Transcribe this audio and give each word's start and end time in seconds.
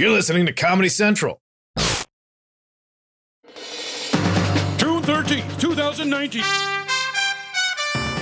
You're 0.00 0.12
listening 0.12 0.46
to 0.46 0.52
Comedy 0.54 0.88
Central. 0.88 1.42
June 4.78 5.02
13th, 5.02 5.60
2019. 5.60 6.42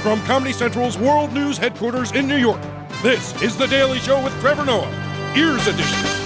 From 0.03 0.21
Comedy 0.23 0.53
Central's 0.53 0.99
World 0.99 1.33
News 1.33 1.57
headquarters 1.57 2.11
in 2.11 2.27
New 2.27 2.35
York, 2.37 2.61
this 3.05 3.41
is 3.43 3.57
The 3.57 3.69
Daily 3.69 4.01
Show 4.01 4.21
with 4.25 4.33
Trevor 4.41 4.65
Noah, 4.65 4.91
Ears 5.37 5.69
Edition. 5.69 6.18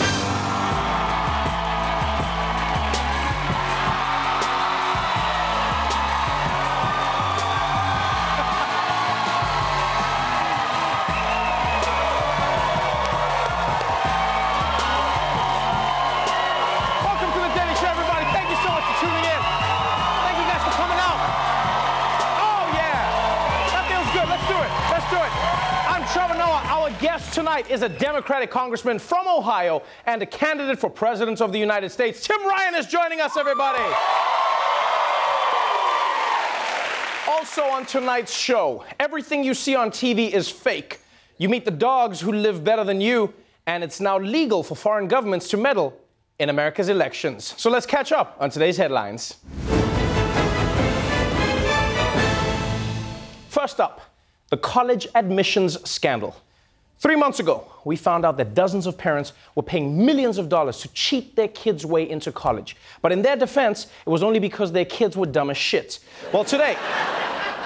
Tonight 27.52 27.70
is 27.70 27.83
a 27.83 27.88
Democratic 27.88 28.51
congressman 28.51 28.98
from 28.98 29.29
Ohio 29.29 29.83
and 30.06 30.23
a 30.23 30.27
candidate 30.27 30.79
for 30.79 30.88
president 30.88 31.42
of 31.42 31.52
the 31.52 31.59
United 31.59 31.91
States. 31.91 32.27
Tim 32.27 32.42
Ryan 32.47 32.75
is 32.77 32.87
joining 32.87 33.20
us, 33.20 33.37
everybody. 33.37 33.83
Also 37.28 37.62
on 37.65 37.84
tonight's 37.84 38.34
show, 38.34 38.87
everything 38.98 39.45
you 39.45 39.52
see 39.52 39.75
on 39.75 39.91
TV 39.91 40.30
is 40.30 40.48
fake. 40.48 41.01
You 41.37 41.51
meet 41.51 41.66
the 41.66 41.70
dogs 41.70 42.23
who 42.23 42.33
live 42.33 42.65
better 42.65 42.84
than 42.84 43.02
you, 43.02 43.34
and 43.66 43.84
it's 43.84 44.00
now 44.00 44.19
legal 44.19 44.62
for 44.62 44.75
foreign 44.75 45.06
governments 45.06 45.50
to 45.50 45.59
meddle 45.59 45.95
in 46.39 46.48
America's 46.48 46.89
elections. 46.89 47.53
So 47.59 47.69
let's 47.69 47.84
catch 47.84 48.12
up 48.12 48.34
on 48.41 48.48
today's 48.48 48.78
headlines. 48.78 49.36
First 53.50 53.78
up, 53.78 54.00
the 54.48 54.56
college 54.56 55.06
admissions 55.14 55.78
scandal. 55.86 56.34
Three 57.03 57.17
months 57.17 57.41
ago, 57.41 57.67
we 57.84 57.97
found 57.97 58.25
out 58.25 58.36
that 58.36 58.55
dozens 58.55 58.86
of 58.86 58.97
parents 58.97 59.33
were 59.56 59.62
paying 59.64 60.06
millions 60.06 60.39
of 60.39 60.48
dollars 60.48 60.78
to 60.83 60.89
cheat 60.92 61.34
their 61.34 61.48
kids' 61.48 61.84
way 61.84 62.08
into 62.08 62.31
college. 62.31 62.77
But 63.00 63.11
in 63.11 63.22
their 63.22 63.34
defense, 63.34 63.89
it 64.06 64.08
was 64.08 64.22
only 64.22 64.39
because 64.39 64.70
their 64.70 64.84
kids 64.84 65.17
were 65.17 65.27
dumb 65.27 65.50
as 65.50 65.56
shit. 65.56 65.98
Well, 66.33 66.45
today, 66.45 66.77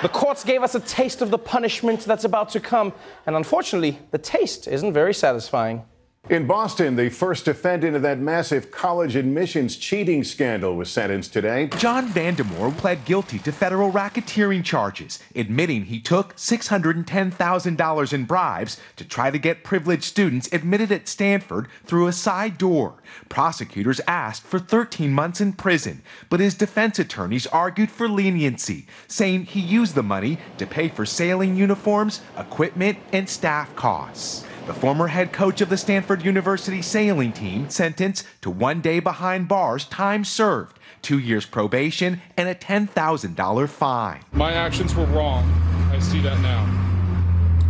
the 0.00 0.08
courts 0.08 0.42
gave 0.42 0.62
us 0.62 0.74
a 0.74 0.80
taste 0.80 1.20
of 1.20 1.30
the 1.30 1.36
punishment 1.36 2.00
that's 2.00 2.24
about 2.24 2.48
to 2.52 2.60
come, 2.60 2.94
and 3.26 3.36
unfortunately, 3.36 3.98
the 4.10 4.16
taste 4.16 4.68
isn't 4.68 4.94
very 4.94 5.12
satisfying. 5.12 5.84
In 6.28 6.48
Boston, 6.48 6.96
the 6.96 7.08
first 7.08 7.44
defendant 7.44 7.94
of 7.94 8.02
that 8.02 8.18
massive 8.18 8.72
college 8.72 9.14
admissions 9.14 9.76
cheating 9.76 10.24
scandal 10.24 10.74
was 10.74 10.90
sentenced 10.90 11.32
today. 11.32 11.68
John 11.78 12.08
Vandemoer 12.08 12.76
pled 12.76 13.04
guilty 13.04 13.38
to 13.38 13.52
federal 13.52 13.92
racketeering 13.92 14.64
charges, 14.64 15.20
admitting 15.36 15.84
he 15.84 16.00
took 16.00 16.34
$610,000 16.34 18.12
in 18.12 18.24
bribes 18.24 18.80
to 18.96 19.04
try 19.04 19.30
to 19.30 19.38
get 19.38 19.62
privileged 19.62 20.02
students 20.02 20.48
admitted 20.50 20.90
at 20.90 21.06
Stanford 21.06 21.68
through 21.84 22.08
a 22.08 22.12
side 22.12 22.58
door. 22.58 22.94
Prosecutors 23.28 24.00
asked 24.08 24.42
for 24.42 24.58
13 24.58 25.12
months 25.12 25.40
in 25.40 25.52
prison, 25.52 26.02
but 26.28 26.40
his 26.40 26.56
defense 26.56 26.98
attorneys 26.98 27.46
argued 27.46 27.88
for 27.88 28.08
leniency, 28.08 28.88
saying 29.06 29.44
he 29.44 29.60
used 29.60 29.94
the 29.94 30.02
money 30.02 30.38
to 30.58 30.66
pay 30.66 30.88
for 30.88 31.06
sailing 31.06 31.54
uniforms, 31.54 32.20
equipment, 32.36 32.98
and 33.12 33.28
staff 33.28 33.72
costs. 33.76 34.44
The 34.66 34.74
former 34.74 35.06
head 35.06 35.32
coach 35.32 35.60
of 35.60 35.68
the 35.68 35.76
Stanford 35.76 36.24
University 36.24 36.82
sailing 36.82 37.32
team 37.32 37.70
sentenced 37.70 38.26
to 38.42 38.50
one 38.50 38.80
day 38.80 38.98
behind 38.98 39.46
bars, 39.46 39.84
time 39.84 40.24
served, 40.24 40.80
two 41.02 41.20
years 41.20 41.46
probation, 41.46 42.20
and 42.36 42.48
a 42.48 42.54
$10,000 42.56 43.68
fine. 43.68 44.20
My 44.32 44.52
actions 44.52 44.92
were 44.96 45.04
wrong. 45.04 45.48
I 45.92 46.00
see 46.00 46.20
that 46.22 46.40
now. 46.40 46.66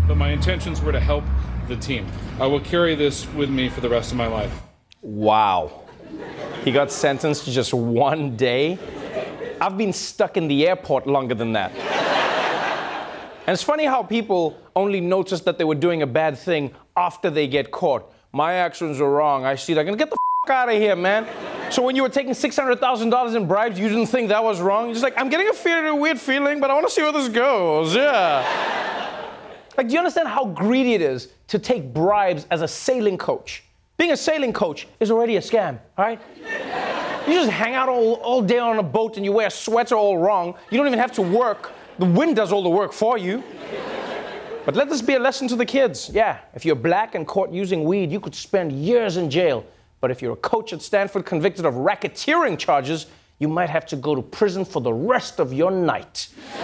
But 0.08 0.16
my 0.16 0.30
intentions 0.30 0.80
were 0.80 0.90
to 0.90 0.98
help 0.98 1.24
the 1.68 1.76
team. 1.76 2.06
I 2.40 2.46
will 2.46 2.60
carry 2.60 2.94
this 2.94 3.30
with 3.34 3.50
me 3.50 3.68
for 3.68 3.82
the 3.82 3.90
rest 3.90 4.10
of 4.10 4.16
my 4.16 4.26
life. 4.26 4.58
Wow. 5.02 5.82
He 6.64 6.72
got 6.72 6.90
sentenced 6.90 7.44
to 7.44 7.50
just 7.50 7.74
one 7.74 8.38
day? 8.38 8.78
I've 9.60 9.76
been 9.76 9.92
stuck 9.92 10.38
in 10.38 10.48
the 10.48 10.66
airport 10.66 11.06
longer 11.06 11.34
than 11.34 11.52
that. 11.52 11.72
And 13.46 13.52
it's 13.52 13.62
funny 13.62 13.84
how 13.84 14.02
people 14.02 14.56
only 14.74 15.00
notice 15.00 15.42
that 15.42 15.58
they 15.58 15.64
were 15.64 15.74
doing 15.74 16.00
a 16.00 16.06
bad 16.06 16.38
thing 16.38 16.74
after 16.96 17.30
they 17.30 17.46
get 17.46 17.70
caught. 17.70 18.12
My 18.32 18.54
actions 18.54 19.00
are 19.00 19.10
wrong. 19.10 19.44
I 19.44 19.54
see 19.54 19.74
that. 19.74 19.84
Gonna 19.84 19.96
get 19.96 20.10
the 20.10 20.16
f- 20.46 20.50
out 20.50 20.68
of 20.68 20.74
here, 20.76 20.96
man. 20.96 21.26
So 21.72 21.82
when 21.82 21.96
you 21.96 22.02
were 22.02 22.08
taking 22.08 22.32
$600,000 22.32 23.34
in 23.34 23.46
bribes, 23.46 23.78
you 23.78 23.88
didn't 23.88 24.06
think 24.06 24.28
that 24.28 24.42
was 24.42 24.60
wrong? 24.60 24.86
You're 24.86 24.94
just 24.94 25.02
like, 25.02 25.14
I'm 25.16 25.28
getting 25.28 25.48
a, 25.48 25.88
a 25.88 25.94
weird 25.94 26.20
feeling, 26.20 26.60
but 26.60 26.70
I 26.70 26.74
wanna 26.74 26.90
see 26.90 27.02
where 27.02 27.12
this 27.12 27.28
goes. 27.28 27.94
Yeah. 27.94 28.44
Like, 29.76 29.88
do 29.88 29.92
you 29.92 29.98
understand 29.98 30.28
how 30.28 30.46
greedy 30.46 30.94
it 30.94 31.02
is 31.02 31.28
to 31.48 31.58
take 31.58 31.92
bribes 31.92 32.46
as 32.50 32.62
a 32.62 32.68
sailing 32.68 33.18
coach? 33.18 33.64
Being 33.98 34.12
a 34.12 34.16
sailing 34.16 34.52
coach 34.52 34.86
is 35.00 35.10
already 35.10 35.36
a 35.36 35.40
scam, 35.40 35.78
all 35.98 36.04
right? 36.04 36.20
You 37.26 37.32
just 37.32 37.50
hang 37.50 37.74
out 37.74 37.88
all, 37.88 38.14
all 38.14 38.40
day 38.40 38.58
on 38.58 38.78
a 38.78 38.82
boat 38.82 39.16
and 39.16 39.24
you 39.24 39.32
wear 39.32 39.48
a 39.48 39.50
sweater 39.50 39.96
all 39.96 40.18
wrong. 40.18 40.54
You 40.70 40.78
don't 40.78 40.86
even 40.86 40.98
have 40.98 41.12
to 41.12 41.22
work. 41.22 41.72
The 41.98 42.04
wind 42.04 42.36
does 42.36 42.52
all 42.52 42.62
the 42.62 42.70
work 42.70 42.92
for 42.92 43.18
you. 43.18 43.42
But 44.66 44.74
let 44.74 44.88
this 44.88 45.00
be 45.00 45.14
a 45.14 45.20
lesson 45.20 45.46
to 45.48 45.54
the 45.54 45.64
kids. 45.64 46.10
Yeah, 46.12 46.40
if 46.52 46.64
you're 46.64 46.74
black 46.74 47.14
and 47.14 47.24
caught 47.24 47.52
using 47.52 47.84
weed, 47.84 48.10
you 48.10 48.18
could 48.18 48.34
spend 48.34 48.72
years 48.72 49.16
in 49.16 49.30
jail. 49.30 49.64
But 50.00 50.10
if 50.10 50.20
you're 50.20 50.32
a 50.32 50.36
coach 50.36 50.72
at 50.72 50.82
Stanford 50.82 51.24
convicted 51.24 51.64
of 51.64 51.74
racketeering 51.74 52.58
charges, 52.58 53.06
you 53.38 53.46
might 53.46 53.70
have 53.70 53.86
to 53.86 53.94
go 53.94 54.16
to 54.16 54.22
prison 54.22 54.64
for 54.64 54.82
the 54.82 54.92
rest 54.92 55.38
of 55.38 55.52
your 55.52 55.70
night. 55.70 56.30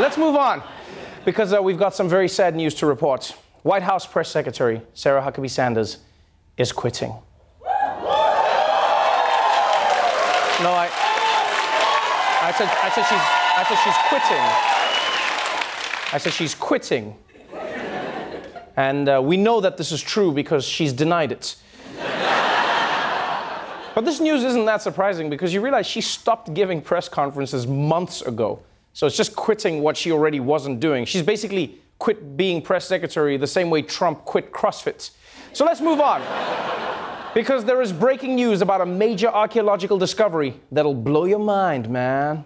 Let's 0.00 0.18
move 0.18 0.34
on, 0.34 0.60
because 1.24 1.52
uh, 1.52 1.62
we've 1.62 1.78
got 1.78 1.94
some 1.94 2.08
very 2.08 2.28
sad 2.28 2.56
news 2.56 2.74
to 2.74 2.86
report. 2.86 3.32
White 3.62 3.84
House 3.84 4.04
Press 4.04 4.28
Secretary 4.28 4.82
Sarah 4.92 5.22
Huckabee 5.22 5.50
Sanders 5.50 5.98
is 6.56 6.72
quitting. 6.72 7.10
No, 7.10 7.22
I, 10.70 10.90
I 12.42 12.50
said, 12.58 12.68
I 12.68 12.90
said 12.92 13.04
she's, 13.04 13.22
I 13.56 13.64
said 13.68 13.78
she's 13.84 13.96
quitting. 14.08 14.72
I 16.12 16.18
said 16.18 16.32
she's 16.32 16.54
quitting. 16.54 17.16
And 18.76 19.08
uh, 19.08 19.20
we 19.22 19.36
know 19.36 19.60
that 19.60 19.76
this 19.76 19.92
is 19.92 20.00
true 20.00 20.32
because 20.32 20.64
she's 20.64 20.92
denied 20.92 21.32
it. 21.32 21.56
But 23.94 24.06
this 24.06 24.20
news 24.20 24.42
isn't 24.42 24.64
that 24.64 24.80
surprising 24.80 25.28
because 25.28 25.52
you 25.52 25.60
realize 25.60 25.86
she 25.86 26.00
stopped 26.00 26.54
giving 26.54 26.80
press 26.80 27.08
conferences 27.08 27.66
months 27.66 28.22
ago. 28.22 28.60
So 28.94 29.06
it's 29.06 29.16
just 29.16 29.36
quitting 29.36 29.82
what 29.82 29.96
she 29.96 30.12
already 30.12 30.40
wasn't 30.40 30.80
doing. 30.80 31.04
She's 31.04 31.22
basically 31.22 31.78
quit 31.98 32.36
being 32.36 32.62
press 32.62 32.86
secretary 32.86 33.36
the 33.36 33.46
same 33.46 33.68
way 33.68 33.82
Trump 33.82 34.24
quit 34.24 34.52
CrossFit. 34.52 35.10
So 35.52 35.64
let's 35.64 35.80
move 35.80 36.00
on. 36.00 36.22
Because 37.34 37.64
there 37.64 37.80
is 37.80 37.92
breaking 37.92 38.34
news 38.34 38.60
about 38.60 38.80
a 38.80 38.86
major 38.86 39.28
archaeological 39.28 39.98
discovery 39.98 40.60
that'll 40.70 40.94
blow 40.94 41.24
your 41.24 41.38
mind, 41.38 41.88
man. 41.88 42.44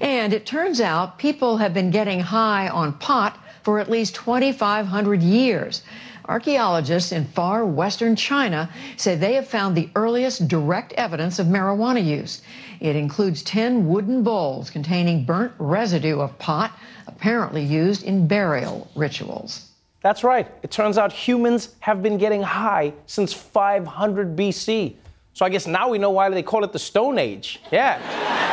And 0.00 0.32
it 0.32 0.46
turns 0.46 0.80
out 0.80 1.18
people 1.18 1.56
have 1.56 1.72
been 1.72 1.90
getting 1.90 2.20
high 2.20 2.68
on 2.68 2.92
pot 2.94 3.38
for 3.62 3.78
at 3.78 3.90
least 3.90 4.14
2,500 4.14 5.22
years. 5.22 5.82
Archaeologists 6.28 7.12
in 7.12 7.24
far 7.24 7.64
western 7.64 8.16
China 8.16 8.68
say 8.96 9.14
they 9.14 9.34
have 9.34 9.46
found 9.46 9.76
the 9.76 9.88
earliest 9.94 10.48
direct 10.48 10.92
evidence 10.94 11.38
of 11.38 11.46
marijuana 11.46 12.04
use. 12.04 12.42
It 12.80 12.96
includes 12.96 13.42
10 13.44 13.86
wooden 13.86 14.22
bowls 14.22 14.70
containing 14.70 15.24
burnt 15.24 15.52
residue 15.58 16.20
of 16.20 16.36
pot, 16.38 16.72
apparently 17.06 17.62
used 17.62 18.02
in 18.02 18.26
burial 18.26 18.90
rituals. 18.96 19.70
That's 20.02 20.22
right. 20.22 20.48
It 20.62 20.70
turns 20.70 20.98
out 20.98 21.12
humans 21.12 21.74
have 21.80 22.02
been 22.02 22.18
getting 22.18 22.42
high 22.42 22.92
since 23.06 23.32
500 23.32 24.36
BC. 24.36 24.94
So 25.32 25.44
I 25.44 25.48
guess 25.48 25.66
now 25.66 25.88
we 25.88 25.98
know 25.98 26.10
why 26.10 26.28
they 26.30 26.42
call 26.42 26.64
it 26.64 26.72
the 26.72 26.78
Stone 26.78 27.18
Age. 27.18 27.60
Yeah. 27.70 28.45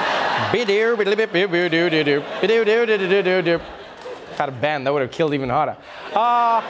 If 3.58 4.40
I 4.40 4.44
had 4.44 4.50
a 4.50 4.52
band, 4.52 4.86
that 4.86 4.94
would 4.94 5.02
have 5.02 5.10
killed 5.10 5.34
even 5.34 5.50
harder. 5.50 5.76
Uh, 6.14 6.62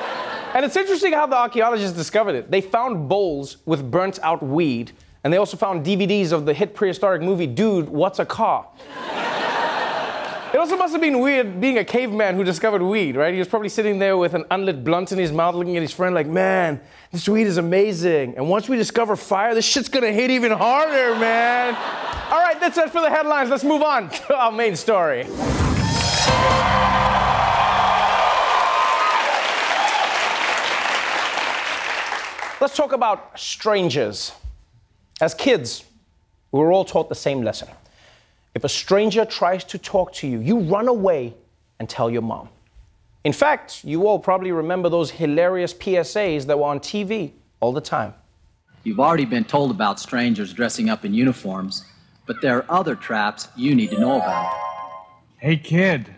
and 0.53 0.63
it's 0.63 0.77
interesting 0.77 1.12
how 1.12 1.27
the 1.27 1.35
archaeologists 1.35 1.97
discovered 1.97 2.35
it. 2.35 2.50
They 2.50 2.62
found 2.62 3.09
bowls 3.09 3.57
with 3.65 3.91
burnt 3.91 4.19
out 4.24 4.41
weed, 4.41 4.94
and 5.25 5.33
they 5.33 5.38
also 5.38 5.57
found 5.57 5.85
DVDs 5.85 6.31
of 6.31 6.45
the 6.45 6.53
hit 6.53 6.74
prehistoric 6.74 7.21
movie 7.21 7.45
Dude, 7.45 7.89
What's 7.89 8.19
a 8.19 8.25
Car? 8.25 8.69
Also 10.63 10.77
must 10.77 10.94
have 10.94 11.01
been 11.01 11.19
weird 11.19 11.60
being 11.60 11.77
a 11.77 11.83
caveman 11.83 12.36
who 12.36 12.44
discovered 12.45 12.81
weed, 12.81 13.18
right? 13.18 13.33
He 13.33 13.38
was 13.38 13.50
probably 13.50 13.68
sitting 13.68 14.00
there 14.00 14.15
with 14.15 14.33
an 14.33 14.45
unlit 14.50 14.86
blunt 14.86 15.12
in 15.12 15.18
his 15.18 15.30
mouth 15.30 15.56
looking 15.56 15.75
at 15.75 15.81
his 15.81 15.92
friend 15.92 16.15
like, 16.15 16.25
man, 16.25 16.80
this 17.12 17.27
weed 17.27 17.48
is 17.48 17.57
amazing. 17.57 18.38
And 18.38 18.48
once 18.48 18.69
we 18.69 18.77
discover 18.77 19.18
fire, 19.18 19.54
this 19.54 19.65
shit's 19.65 19.89
gonna 19.89 20.13
hit 20.13 20.31
even 20.31 20.54
harder, 20.54 21.19
man. 21.19 21.75
All 22.31 22.39
right, 22.39 22.57
that's 22.62 22.77
it 22.77 22.92
for 22.92 23.01
the 23.01 23.10
headlines. 23.10 23.50
Let's 23.50 23.65
move 23.65 23.81
on 23.81 24.10
to 24.30 24.38
our 24.38 24.54
main 24.54 24.77
story. 24.77 25.25
Let's 32.62 32.77
talk 32.77 32.94
about 32.94 33.38
strangers. 33.38 34.31
As 35.19 35.33
kids, 35.33 35.83
we 36.54 36.62
were 36.62 36.71
all 36.71 36.86
taught 36.86 37.10
the 37.10 37.15
same 37.15 37.42
lesson. 37.42 37.68
If 38.55 38.63
a 38.63 38.69
stranger 38.69 39.25
tries 39.25 39.63
to 39.65 39.77
talk 39.77 40.13
to 40.13 40.27
you, 40.27 40.39
you 40.39 40.59
run 40.59 40.88
away 40.88 41.33
and 41.79 41.89
tell 41.89 42.09
your 42.09 42.21
mom. 42.21 42.50
In 43.23 43.33
fact, 43.33 43.83
you 43.83 44.05
all 44.05 44.19
probably 44.19 44.51
remember 44.51 44.89
those 44.89 45.09
hilarious 45.09 45.73
PSAs 45.73 46.45
that 46.45 46.59
were 46.59 46.65
on 46.65 46.79
TV 46.79 47.31
all 47.61 47.71
the 47.73 47.81
time. 47.81 48.13
You've 48.83 49.00
already 49.00 49.25
been 49.25 49.45
told 49.45 49.71
about 49.71 50.00
strangers 50.00 50.53
dressing 50.53 50.89
up 50.89 51.05
in 51.05 51.13
uniforms, 51.13 51.85
but 52.25 52.41
there 52.41 52.57
are 52.57 52.65
other 52.69 52.95
traps 52.95 53.47
you 53.55 53.73
need 53.75 53.89
to 53.91 54.00
know 54.00 54.17
about. 54.17 54.53
Hey, 55.38 55.57
kid, 55.57 56.13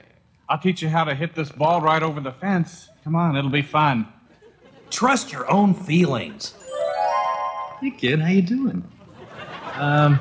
I'll 0.49 0.57
teach 0.57 0.81
you 0.81 0.89
how 0.89 1.03
to 1.03 1.15
hit 1.15 1.35
this 1.35 1.51
ball 1.51 1.79
right 1.79 2.01
over 2.01 2.19
the 2.19 2.31
fence. 2.31 2.89
Come 3.03 3.15
on, 3.15 3.37
it'll 3.37 3.51
be 3.51 3.61
fun. 3.61 4.07
Trust 4.89 5.31
your 5.31 5.49
own 5.49 5.73
feelings. 5.73 6.55
Hey, 7.79 7.91
kid, 7.91 8.19
how 8.19 8.29
you 8.29 8.41
doing? 8.41 8.83
Um, 9.75 10.19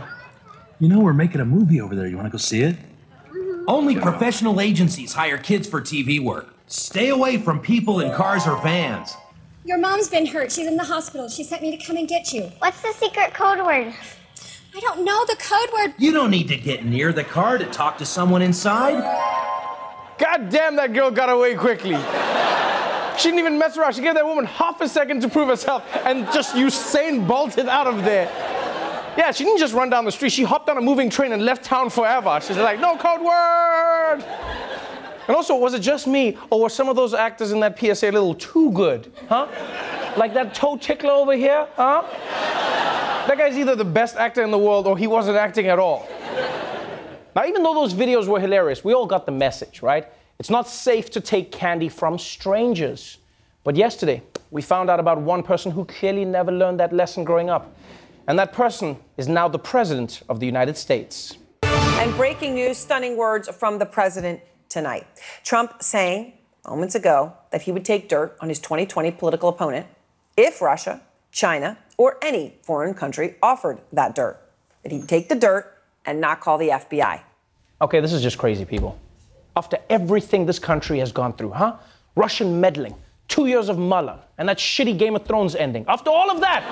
you 0.85 0.91
know 0.91 1.01
we're 1.01 1.15
making 1.15 1.41
a 1.41 1.47
movie 1.47 1.81
over 1.81 1.97
there. 1.97 2.07
You 2.07 2.17
want 2.17 2.27
to 2.27 2.31
go 2.31 2.37
see 2.37 2.61
it? 2.61 2.77
Mm-hmm. 2.77 3.65
Only 3.67 3.97
professional 3.97 4.61
agencies 4.61 5.15
hire 5.15 5.39
kids 5.39 5.67
for 5.67 5.81
TV 5.81 6.21
work. 6.21 6.55
Stay 6.67 7.09
away 7.09 7.39
from 7.39 7.59
people 7.59 8.01
in 8.01 8.13
cars 8.13 8.47
or 8.47 8.61
vans. 8.63 9.15
Your 9.65 9.79
mom's 9.79 10.11
been 10.11 10.27
hurt. 10.27 10.53
She's 10.53 10.67
in 10.67 10.77
the 10.77 10.85
hospital. 10.85 11.31
She 11.31 11.43
sent 11.43 11.63
me 11.63 11.75
to 11.75 11.83
come 11.83 11.97
and 11.97 12.07
get 12.07 12.35
you. 12.35 12.53
What's 12.59 12.83
the 12.83 12.93
secret 12.93 13.33
code 13.33 13.65
word? 13.65 13.95
I 14.75 14.81
don't 14.81 15.07
know 15.07 15.25
the 15.25 15.37
code 15.37 15.69
word. 15.73 15.95
You 15.97 16.13
don't 16.13 16.31
need 16.31 16.49
to 16.49 16.57
get 16.57 16.85
near 16.85 17.15
the 17.15 17.25
car 17.25 17.57
to 17.57 17.65
talk 17.65 17.97
to 17.99 18.05
someone 18.05 18.43
inside. 18.43 19.01
God 20.19 20.51
damn, 20.51 20.77
that 20.77 20.93
girl 20.93 21.11
got 21.11 21.31
away 21.31 21.55
quickly. 21.55 21.97
She 23.17 23.29
didn't 23.29 23.39
even 23.39 23.59
mess 23.59 23.79
around. 23.79 23.95
She 23.95 24.03
gave 24.03 24.15
that 24.15 24.27
woman 24.27 24.45
half 24.45 24.83
a 24.83 24.89
second 24.89 25.23
to 25.23 25.29
prove 25.31 25.49
herself 25.49 25.83
and 26.05 26.27
just 26.33 26.55
Usain 26.55 27.27
bolted 27.27 27.69
out 27.69 27.87
of 27.87 28.05
there. 28.05 28.54
Yeah, 29.17 29.31
she 29.31 29.45
didn't 29.45 29.59
just 29.59 29.75
run 29.75 29.91
down 29.91 30.05
the 30.05 30.13
street. 30.13 30.33
She 30.33 30.43
hopped 30.43 30.69
on 30.69 30.77
a 30.77 30.81
moving 30.81 31.09
train 31.09 31.33
and 31.33 31.45
left 31.45 31.65
town 31.65 31.89
forever. 31.91 32.41
She's 32.43 32.57
like, 32.57 32.81
no 32.81 32.97
code 32.97 33.21
word. 33.21 34.25
And 35.27 35.35
also, 35.35 35.57
was 35.57 35.73
it 35.73 35.81
just 35.81 36.07
me, 36.07 36.37
or 36.51 36.61
were 36.61 36.69
some 36.69 36.89
of 36.89 36.97
those 36.97 37.15
actors 37.15 37.53
in 37.53 37.61
that 37.61 37.79
PSA 37.79 38.11
a 38.11 38.13
little 38.13 38.35
too 38.35 38.71
good? 38.73 39.11
Huh? 39.29 39.49
Like 40.17 40.35
that 40.35 40.55
toe 40.55 40.77
tickler 40.77 41.13
over 41.13 41.35
here? 41.35 41.67
Huh? 41.77 42.03
That 43.27 43.39
guy's 43.39 43.57
either 43.57 43.75
the 43.75 43.85
best 43.85 44.17
actor 44.17 44.43
in 44.43 44.51
the 44.51 44.59
world 44.59 44.87
or 44.87 44.99
he 44.99 45.07
wasn't 45.07 45.39
acting 45.39 45.69
at 45.69 45.79
all. 45.79 46.09
Now, 47.35 47.47
even 47.47 47.63
though 47.63 47.75
those 47.75 47.95
videos 47.95 48.27
were 48.29 48.39
hilarious, 48.39 48.85
we 48.85 48.93
all 48.93 49.07
got 49.07 49.27
the 49.27 49.33
message, 49.33 49.83
right? 49.83 50.07
It's 50.39 50.51
not 50.51 50.69
safe 50.69 51.11
to 51.13 51.21
take 51.21 51.51
candy 51.51 51.89
from 51.89 52.19
strangers. 52.19 53.19
But 53.65 53.77
yesterday, 53.77 54.23
we 54.51 54.61
found 54.61 54.91
out 54.91 55.01
about 55.01 55.19
one 55.19 55.43
person 55.43 55.73
who 55.73 55.85
clearly 55.87 56.25
never 56.25 56.53
learned 56.53 56.81
that 56.81 56.93
lesson 56.93 57.25
growing 57.25 57.49
up. 57.49 57.75
And 58.27 58.39
that 58.39 58.53
person 58.53 58.97
is 59.19 59.29
now 59.29 59.49
the 59.49 59.59
President 59.59 60.23
of 60.29 60.41
the 60.41 60.47
United 60.47 60.77
States. 60.77 61.37
And 61.63 62.15
breaking 62.17 62.55
news 62.55 62.79
stunning 62.79 63.17
words 63.17 63.49
from 63.49 63.79
the 63.79 63.87
President 63.87 64.41
tonight. 64.69 65.07
Trump 65.43 65.83
saying 65.83 66.33
moments 66.67 66.95
ago 66.95 67.35
that 67.51 67.63
he 67.63 67.73
would 67.73 67.85
take 67.85 68.09
dirt 68.09 68.37
on 68.41 68.49
his 68.49 68.59
2020 68.61 69.11
political 69.13 69.51
opponent 69.51 69.87
if 70.37 70.63
Russia, 70.63 71.03
China, 71.33 71.79
or 71.99 72.17
any 72.23 72.55
foreign 72.63 72.95
country 72.95 73.37
offered 73.43 73.81
that 73.93 74.15
dirt. 74.15 74.41
That 74.83 74.93
he'd 74.93 75.09
take 75.09 75.29
the 75.29 75.35
dirt 75.35 75.83
and 76.07 76.21
not 76.21 76.41
call 76.41 76.57
the 76.57 76.69
FBI. 76.69 77.21
Okay, 77.83 78.01
this 78.01 78.13
is 78.13 78.23
just 78.23 78.39
crazy, 78.39 78.65
people. 78.65 78.99
After 79.55 79.79
everything 79.91 80.47
this 80.47 80.59
country 80.59 80.99
has 80.99 81.13
gone 81.13 81.35
through, 81.35 81.51
huh? 81.51 81.77
Russian 82.17 82.61
meddling, 82.61 82.95
two 83.29 83.47
years 83.47 83.69
of 83.69 83.79
Mueller, 83.79 84.19
and 84.39 84.49
that 84.49 84.59
shitty 84.59 84.99
Game 84.99 85.15
of 85.15 85.25
Thrones 85.27 85.55
ending. 85.55 85.85
After 85.89 86.11
all 86.11 86.31
of 86.31 86.41
that, 86.41 86.63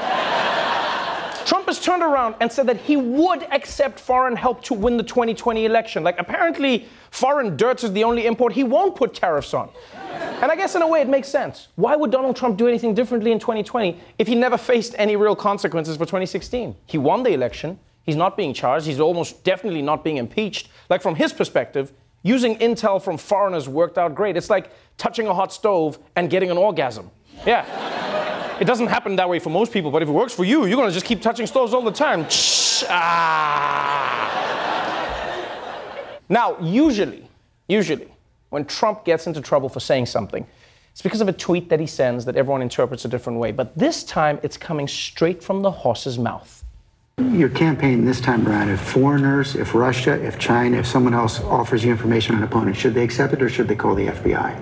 Trump 1.44 1.66
has 1.66 1.80
turned 1.80 2.02
around 2.02 2.34
and 2.40 2.50
said 2.50 2.66
that 2.66 2.76
he 2.76 2.96
would 2.96 3.42
accept 3.52 3.98
foreign 3.98 4.36
help 4.36 4.62
to 4.64 4.74
win 4.74 4.96
the 4.96 5.02
2020 5.02 5.64
election. 5.64 6.02
Like, 6.04 6.18
apparently, 6.18 6.86
foreign 7.10 7.56
dirt 7.56 7.82
is 7.84 7.92
the 7.92 8.04
only 8.04 8.26
import 8.26 8.52
he 8.52 8.64
won't 8.64 8.94
put 8.94 9.14
tariffs 9.14 9.54
on. 9.54 9.70
And 10.40 10.50
I 10.50 10.56
guess 10.56 10.74
in 10.74 10.82
a 10.82 10.86
way 10.86 11.00
it 11.00 11.08
makes 11.08 11.28
sense. 11.28 11.68
Why 11.76 11.96
would 11.96 12.10
Donald 12.10 12.36
Trump 12.36 12.56
do 12.56 12.68
anything 12.68 12.94
differently 12.94 13.32
in 13.32 13.38
2020 13.38 13.98
if 14.18 14.26
he 14.26 14.34
never 14.34 14.56
faced 14.56 14.94
any 14.98 15.16
real 15.16 15.36
consequences 15.36 15.96
for 15.96 16.04
2016? 16.04 16.74
He 16.86 16.98
won 16.98 17.22
the 17.22 17.30
election. 17.30 17.78
He's 18.04 18.16
not 18.16 18.36
being 18.36 18.52
charged. 18.52 18.86
He's 18.86 19.00
almost 19.00 19.44
definitely 19.44 19.82
not 19.82 20.02
being 20.02 20.16
impeached. 20.16 20.68
Like, 20.88 21.02
from 21.02 21.14
his 21.14 21.32
perspective, 21.32 21.92
using 22.22 22.56
intel 22.58 23.02
from 23.02 23.18
foreigners 23.18 23.68
worked 23.68 23.98
out 23.98 24.14
great. 24.14 24.36
It's 24.36 24.50
like 24.50 24.70
touching 24.96 25.26
a 25.26 25.34
hot 25.34 25.52
stove 25.52 25.98
and 26.16 26.30
getting 26.30 26.50
an 26.50 26.58
orgasm. 26.58 27.10
Yeah. 27.46 28.21
It 28.60 28.64
doesn't 28.64 28.88
happen 28.88 29.16
that 29.16 29.28
way 29.28 29.38
for 29.38 29.50
most 29.50 29.72
people, 29.72 29.90
but 29.90 30.02
if 30.02 30.08
it 30.08 30.12
works 30.12 30.32
for 30.32 30.44
you, 30.44 30.66
you're 30.66 30.76
gonna 30.76 30.92
just 30.92 31.06
keep 31.06 31.20
touching 31.22 31.46
stoves 31.46 31.74
all 31.74 31.82
the 31.82 31.92
time. 31.92 32.26
ah. 32.88 34.22
Now, 36.28 36.56
usually, 36.60 37.28
usually, 37.68 38.08
when 38.50 38.64
Trump 38.64 39.04
gets 39.04 39.26
into 39.26 39.40
trouble 39.40 39.68
for 39.68 39.80
saying 39.80 40.06
something, 40.06 40.46
it's 40.92 41.02
because 41.02 41.20
of 41.20 41.28
a 41.28 41.32
tweet 41.32 41.68
that 41.70 41.80
he 41.80 41.86
sends 41.86 42.24
that 42.26 42.36
everyone 42.36 42.62
interprets 42.62 43.04
a 43.04 43.08
different 43.08 43.38
way. 43.38 43.50
But 43.52 43.76
this 43.76 44.04
time, 44.04 44.38
it's 44.42 44.56
coming 44.56 44.86
straight 44.86 45.42
from 45.42 45.62
the 45.62 45.70
horse's 45.70 46.18
mouth. 46.18 46.64
Your 47.18 47.48
campaign 47.48 48.04
this 48.04 48.20
time 48.20 48.46
around, 48.46 48.70
if 48.70 48.80
foreigners, 48.80 49.54
if 49.54 49.74
Russia, 49.74 50.12
if 50.22 50.38
China, 50.38 50.78
if 50.78 50.86
someone 50.86 51.14
else 51.14 51.40
offers 51.40 51.84
you 51.84 51.90
information 51.90 52.34
on 52.34 52.42
an 52.42 52.48
opponent, 52.48 52.76
should 52.76 52.94
they 52.94 53.04
accept 53.04 53.32
it 53.32 53.42
or 53.42 53.48
should 53.48 53.68
they 53.68 53.76
call 53.76 53.94
the 53.94 54.06
FBI? 54.06 54.58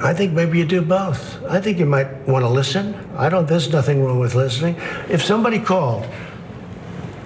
I 0.00 0.12
think 0.12 0.32
maybe 0.32 0.58
you 0.58 0.64
do 0.66 0.82
both. 0.82 1.42
I 1.44 1.60
think 1.60 1.78
you 1.78 1.86
might 1.86 2.10
want 2.28 2.44
to 2.44 2.48
listen. 2.48 2.94
I 3.16 3.28
don't, 3.28 3.48
there's 3.48 3.72
nothing 3.72 4.04
wrong 4.04 4.18
with 4.18 4.34
listening. 4.34 4.76
If 5.08 5.24
somebody 5.24 5.58
called 5.58 6.06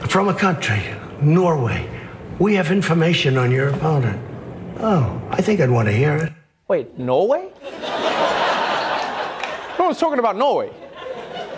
from 0.09 0.29
a 0.29 0.35
country, 0.35 0.83
Norway, 1.21 1.89
we 2.39 2.55
have 2.55 2.71
information 2.71 3.37
on 3.37 3.51
your 3.51 3.69
opponent. 3.71 4.21
Oh, 4.79 5.21
I 5.31 5.43
think 5.43 5.61
I'd 5.61 5.71
want 5.71 5.89
to 5.89 5.93
hear 5.93 6.17
it. 6.17 6.33
Wait, 6.69 6.97
Norway? 6.99 7.51
no 9.79 9.87
one's 9.87 9.99
talking 9.99 10.21
about 10.21 10.37
Norway. 10.37 10.71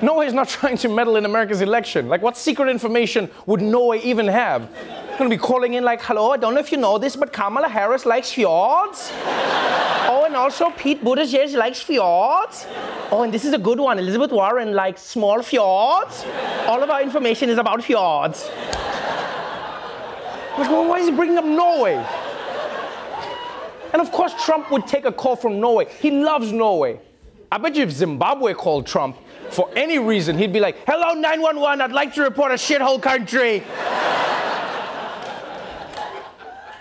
Norway's 0.01 0.33
not 0.33 0.49
trying 0.61 0.79
to 0.79 0.89
meddle 0.89 1.17
in 1.17 1.27
America's 1.27 1.61
election. 1.61 2.09
Like, 2.09 2.23
what 2.23 2.37
secret 2.37 2.69
information 2.69 3.31
would 3.47 3.61
Norway 3.61 4.01
even 4.01 4.27
have? 4.27 4.69
Gonna 5.19 5.29
be 5.29 5.37
calling 5.37 5.75
in 5.75 5.85
like, 5.85 6.01
hello, 6.03 6.31
I 6.31 6.39
don't 6.39 6.55
know 6.55 6.61
if 6.61 6.73
you 6.73 6.79
know 6.79 6.97
this, 6.97 7.17
but 7.17 7.33
Kamala 7.33 7.69
Harris 7.69 8.07
likes 8.07 8.33
fjords. 8.33 9.11
oh, 9.15 10.25
and 10.27 10.35
also 10.35 10.71
Pete 10.71 11.05
Buttigieg 11.05 11.55
likes 11.55 11.83
fjords. 11.83 12.67
Oh, 13.11 13.23
and 13.23 13.33
this 13.33 13.45
is 13.45 13.53
a 13.53 13.59
good 13.59 13.79
one. 13.79 13.99
Elizabeth 13.99 14.33
Warren 14.33 14.73
likes 14.73 15.03
small 15.03 15.43
fjords. 15.43 16.25
All 16.67 16.83
of 16.83 16.89
our 16.89 17.03
information 17.03 17.51
is 17.51 17.59
about 17.59 17.85
fjords. 17.85 18.51
Like, 20.59 20.71
well, 20.71 20.87
why 20.87 20.99
is 20.99 21.09
he 21.09 21.17
bringing 21.17 21.39
up 21.39 21.47
Norway? 21.47 21.95
And 23.95 24.03
of 24.03 24.13
course, 24.13 24.35
Trump 24.45 24.71
would 24.71 24.87
take 24.87 25.07
a 25.07 25.13
call 25.13 25.35
from 25.35 25.59
Norway. 25.59 25.87
He 25.99 26.11
loves 26.11 26.53
Norway. 26.53 27.01
I 27.51 27.57
bet 27.57 27.75
you 27.75 27.83
if 27.85 27.91
Zimbabwe 27.91 28.53
called 28.53 28.87
Trump 28.87 29.17
for 29.51 29.71
any 29.75 29.99
reason, 29.99 30.37
he'd 30.37 30.53
be 30.53 30.61
like, 30.61 30.77
Hello, 30.87 31.15
911, 31.15 31.81
I'd 31.81 31.93
like 31.93 32.13
to 32.17 32.23
report 32.23 32.53
a 32.53 32.57
shithole 32.57 33.01
country. 33.01 33.63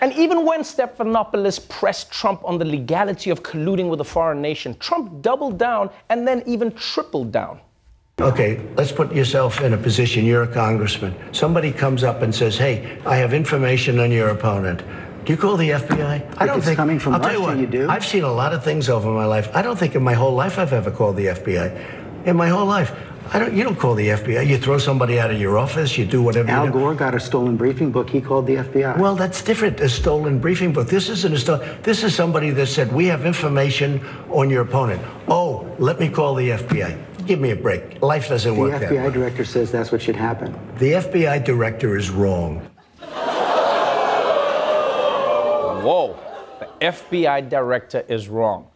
And 0.02 0.12
even 0.14 0.44
when 0.44 0.62
Stephanopoulos 0.62 1.68
pressed 1.68 2.10
Trump 2.10 2.40
on 2.44 2.58
the 2.58 2.64
legality 2.64 3.30
of 3.30 3.44
colluding 3.44 3.88
with 3.88 4.00
a 4.00 4.04
foreign 4.04 4.42
nation, 4.42 4.76
Trump 4.80 5.22
doubled 5.22 5.58
down 5.58 5.90
and 6.08 6.26
then 6.26 6.42
even 6.44 6.72
tripled 6.72 7.30
down. 7.30 7.60
Okay, 8.20 8.60
let's 8.76 8.90
put 8.90 9.14
yourself 9.14 9.60
in 9.60 9.74
a 9.74 9.76
position. 9.78 10.26
You're 10.26 10.42
a 10.42 10.52
congressman. 10.52 11.14
Somebody 11.32 11.70
comes 11.70 12.02
up 12.02 12.20
and 12.22 12.34
says, 12.34 12.58
Hey, 12.58 13.00
I 13.06 13.14
have 13.16 13.32
information 13.32 14.00
on 14.00 14.10
your 14.10 14.30
opponent. 14.30 14.82
Do 15.24 15.32
you 15.32 15.38
call 15.38 15.56
the 15.56 15.70
FBI? 15.70 16.34
I 16.36 16.46
don't 16.46 16.60
think 16.60 16.72
it's 16.72 16.76
coming 16.76 16.98
from 16.98 17.14
I'll 17.14 17.20
tell 17.20 17.34
you, 17.34 17.40
what, 17.40 17.58
you 17.58 17.68
do. 17.68 17.88
I've 17.88 18.04
seen 18.04 18.24
a 18.24 18.32
lot 18.32 18.52
of 18.52 18.64
things 18.64 18.88
over 18.88 19.08
my 19.08 19.24
life. 19.24 19.54
I 19.54 19.62
don't 19.62 19.78
think 19.78 19.94
in 19.94 20.02
my 20.02 20.14
whole 20.14 20.34
life 20.34 20.58
I've 20.58 20.72
ever 20.72 20.90
called 20.90 21.14
the 21.14 21.26
FBI. 21.26 22.26
In 22.26 22.36
my 22.36 22.48
whole 22.48 22.66
life. 22.66 22.92
I 23.34 23.38
don't, 23.38 23.54
you 23.56 23.64
don't 23.64 23.78
call 23.78 23.94
the 23.94 24.08
FBI. 24.08 24.46
You 24.46 24.58
throw 24.58 24.76
somebody 24.76 25.18
out 25.18 25.30
of 25.30 25.40
your 25.40 25.56
office. 25.56 25.96
You 25.96 26.04
do 26.04 26.22
whatever. 26.22 26.50
Al 26.50 26.66
you 26.66 26.72
do. 26.72 26.78
Gore 26.78 26.94
got 26.94 27.14
a 27.14 27.20
stolen 27.20 27.56
briefing 27.56 27.90
book. 27.90 28.10
He 28.10 28.20
called 28.20 28.46
the 28.46 28.56
FBI. 28.56 28.98
Well, 28.98 29.16
that's 29.16 29.40
different. 29.40 29.80
A 29.80 29.88
stolen 29.88 30.38
briefing 30.38 30.70
book. 30.74 30.88
This 30.88 31.08
isn't 31.08 31.32
a 31.32 31.38
stolen. 31.38 31.82
This 31.82 32.04
is 32.04 32.14
somebody 32.14 32.50
that 32.50 32.66
said 32.66 32.92
we 32.92 33.06
have 33.06 33.24
information 33.24 34.04
on 34.30 34.50
your 34.50 34.60
opponent. 34.60 35.00
Oh, 35.28 35.66
let 35.78 35.98
me 35.98 36.10
call 36.10 36.34
the 36.34 36.50
FBI. 36.50 37.26
Give 37.26 37.40
me 37.40 37.52
a 37.52 37.56
break. 37.56 38.02
Life 38.02 38.28
doesn't 38.28 38.52
the 38.52 38.60
work 38.60 38.72
that 38.72 38.90
way. 38.90 38.98
The 38.98 39.02
FBI 39.04 39.12
director 39.14 39.44
says 39.46 39.72
that's 39.72 39.90
what 39.90 40.02
should 40.02 40.16
happen. 40.16 40.54
The 40.78 40.92
FBI 40.92 41.42
director 41.42 41.96
is 41.96 42.10
wrong. 42.10 42.60
Whoa, 45.82 46.18
the 46.60 46.66
FBI 46.84 47.48
director 47.48 48.04
is 48.08 48.28
wrong. 48.28 48.66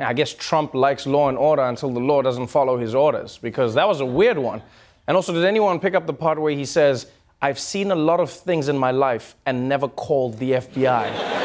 I 0.00 0.12
guess 0.12 0.32
Trump 0.32 0.74
likes 0.74 1.06
law 1.06 1.28
and 1.28 1.36
order 1.36 1.62
until 1.62 1.90
the 1.90 2.00
law 2.00 2.22
doesn't 2.22 2.46
follow 2.46 2.78
his 2.78 2.94
orders, 2.94 3.38
because 3.38 3.74
that 3.74 3.88
was 3.88 4.00
a 4.00 4.06
weird 4.06 4.38
one. 4.38 4.62
And 5.06 5.16
also, 5.16 5.32
did 5.32 5.44
anyone 5.44 5.80
pick 5.80 5.94
up 5.94 6.06
the 6.06 6.12
part 6.12 6.40
where 6.40 6.54
he 6.54 6.64
says, 6.64 7.10
I've 7.42 7.58
seen 7.58 7.90
a 7.90 7.96
lot 7.96 8.20
of 8.20 8.30
things 8.30 8.68
in 8.68 8.78
my 8.78 8.90
life 8.90 9.34
and 9.46 9.68
never 9.68 9.88
called 9.88 10.38
the 10.38 10.52
FBI? 10.52 11.44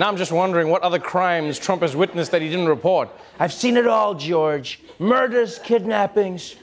Now 0.00 0.08
I'm 0.08 0.16
just 0.16 0.32
wondering 0.32 0.70
what 0.70 0.80
other 0.80 0.98
crimes 0.98 1.58
Trump 1.58 1.82
has 1.82 1.94
witnessed 1.94 2.30
that 2.30 2.40
he 2.40 2.48
didn't 2.48 2.68
report. 2.68 3.10
I've 3.38 3.52
seen 3.52 3.76
it 3.76 3.86
all, 3.86 4.14
George. 4.14 4.80
Murders, 4.98 5.58
kidnappings, 5.58 6.56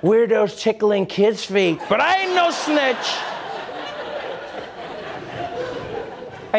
weirdos 0.00 0.58
tickling 0.58 1.04
kids' 1.04 1.44
feet. 1.44 1.80
But 1.90 2.00
I 2.00 2.22
ain't 2.22 2.34
no 2.34 2.50
snitch. 2.50 2.96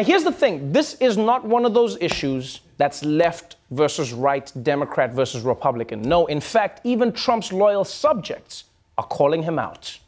And 0.00 0.06
here's 0.06 0.24
the 0.24 0.32
thing 0.32 0.72
this 0.72 0.94
is 0.94 1.18
not 1.18 1.44
one 1.44 1.66
of 1.66 1.74
those 1.74 1.98
issues 2.00 2.62
that's 2.78 3.04
left 3.04 3.56
versus 3.70 4.14
right, 4.14 4.50
Democrat 4.62 5.12
versus 5.12 5.42
Republican. 5.42 6.00
No, 6.00 6.24
in 6.24 6.40
fact, 6.40 6.80
even 6.84 7.12
Trump's 7.12 7.52
loyal 7.52 7.84
subjects 7.84 8.64
are 8.96 9.04
calling 9.04 9.42
him 9.42 9.58
out. 9.58 9.98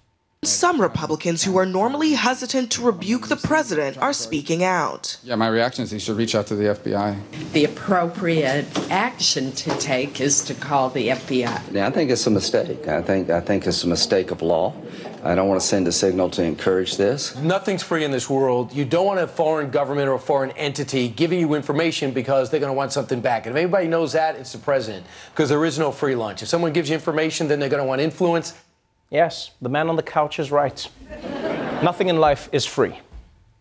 Some 0.45 0.81
Republicans 0.81 1.45
who 1.45 1.59
are 1.59 1.67
normally 1.67 2.15
hesitant 2.15 2.73
to 2.73 2.83
rebuke 2.83 3.29
the 3.29 3.37
president 3.37 3.99
are 3.99 4.15
speaking 4.15 4.65
out. 4.65 5.19
Yeah, 5.23 5.35
my 5.35 5.49
reaction 5.49 5.85
is 5.85 5.91
he 5.91 5.99
should 5.99 6.17
reach 6.17 6.35
out 6.35 6.47
to 6.47 6.57
the 6.57 6.65
FBI. 6.65 7.53
The 7.53 7.67
appropriate 7.67 8.67
action 8.91 9.53
to 9.53 9.71
take 9.77 10.23
is 10.23 10.43
to 10.45 10.55
call 10.55 10.89
the 10.89 11.09
FBI. 11.09 11.61
Yeah, 11.71 11.87
I 11.87 11.91
think 11.91 12.11
it's 12.11 12.27
a 12.27 12.31
mistake. 12.31 12.89
I 12.89 13.03
think 13.03 13.29
I 13.29 13.41
think 13.41 13.67
it's 13.67 13.85
a 13.85 13.89
mistake 13.89 14.31
of 14.31 14.41
law. 14.41 14.73
I 15.25 15.37
don't 15.37 15.49
want 15.49 15.61
to 15.61 15.67
send 15.67 15.87
a 15.87 15.93
signal 15.93 16.31
to 16.31 16.43
encourage 16.43 16.97
this. 16.97 17.37
Nothing's 17.37 17.85
free 17.85 18.05
in 18.05 18.11
this 18.11 18.29
world. 18.29 18.73
You 18.73 18.85
don't 18.85 19.07
want 19.07 19.21
a 19.21 19.29
foreign 19.29 19.71
government 19.71 20.09
or 20.09 20.15
a 20.15 20.19
foreign 20.19 20.51
entity 20.53 21.09
giving 21.09 21.39
you 21.39 21.55
information 21.55 22.11
because 22.11 22.51
they're 22.51 22.59
going 22.59 22.71
to 22.71 22.77
want 22.77 22.93
something 22.93 23.21
back. 23.21 23.47
And 23.47 23.57
if 23.57 23.61
anybody 23.61 23.87
knows 23.87 24.13
that, 24.15 24.35
it's 24.35 24.51
the 24.51 24.59
president, 24.59 25.07
because 25.31 25.49
there 25.49 25.65
is 25.65 25.79
no 25.79 25.93
free 25.93 26.17
lunch. 26.17 26.43
If 26.43 26.49
someone 26.49 26.73
gives 26.73 26.89
you 26.89 26.95
information, 26.95 27.47
then 27.47 27.61
they're 27.61 27.69
going 27.69 27.83
to 27.83 27.87
want 27.87 28.01
influence. 28.01 28.55
Yes, 29.11 29.53
the 29.63 29.69
man 29.69 29.89
on 29.89 29.95
the 29.95 30.03
couch 30.03 30.41
is 30.41 30.51
right. 30.51 30.89
Nothing 31.85 32.09
in 32.09 32.19
life 32.19 32.49
is 32.51 32.67
free. 32.67 32.99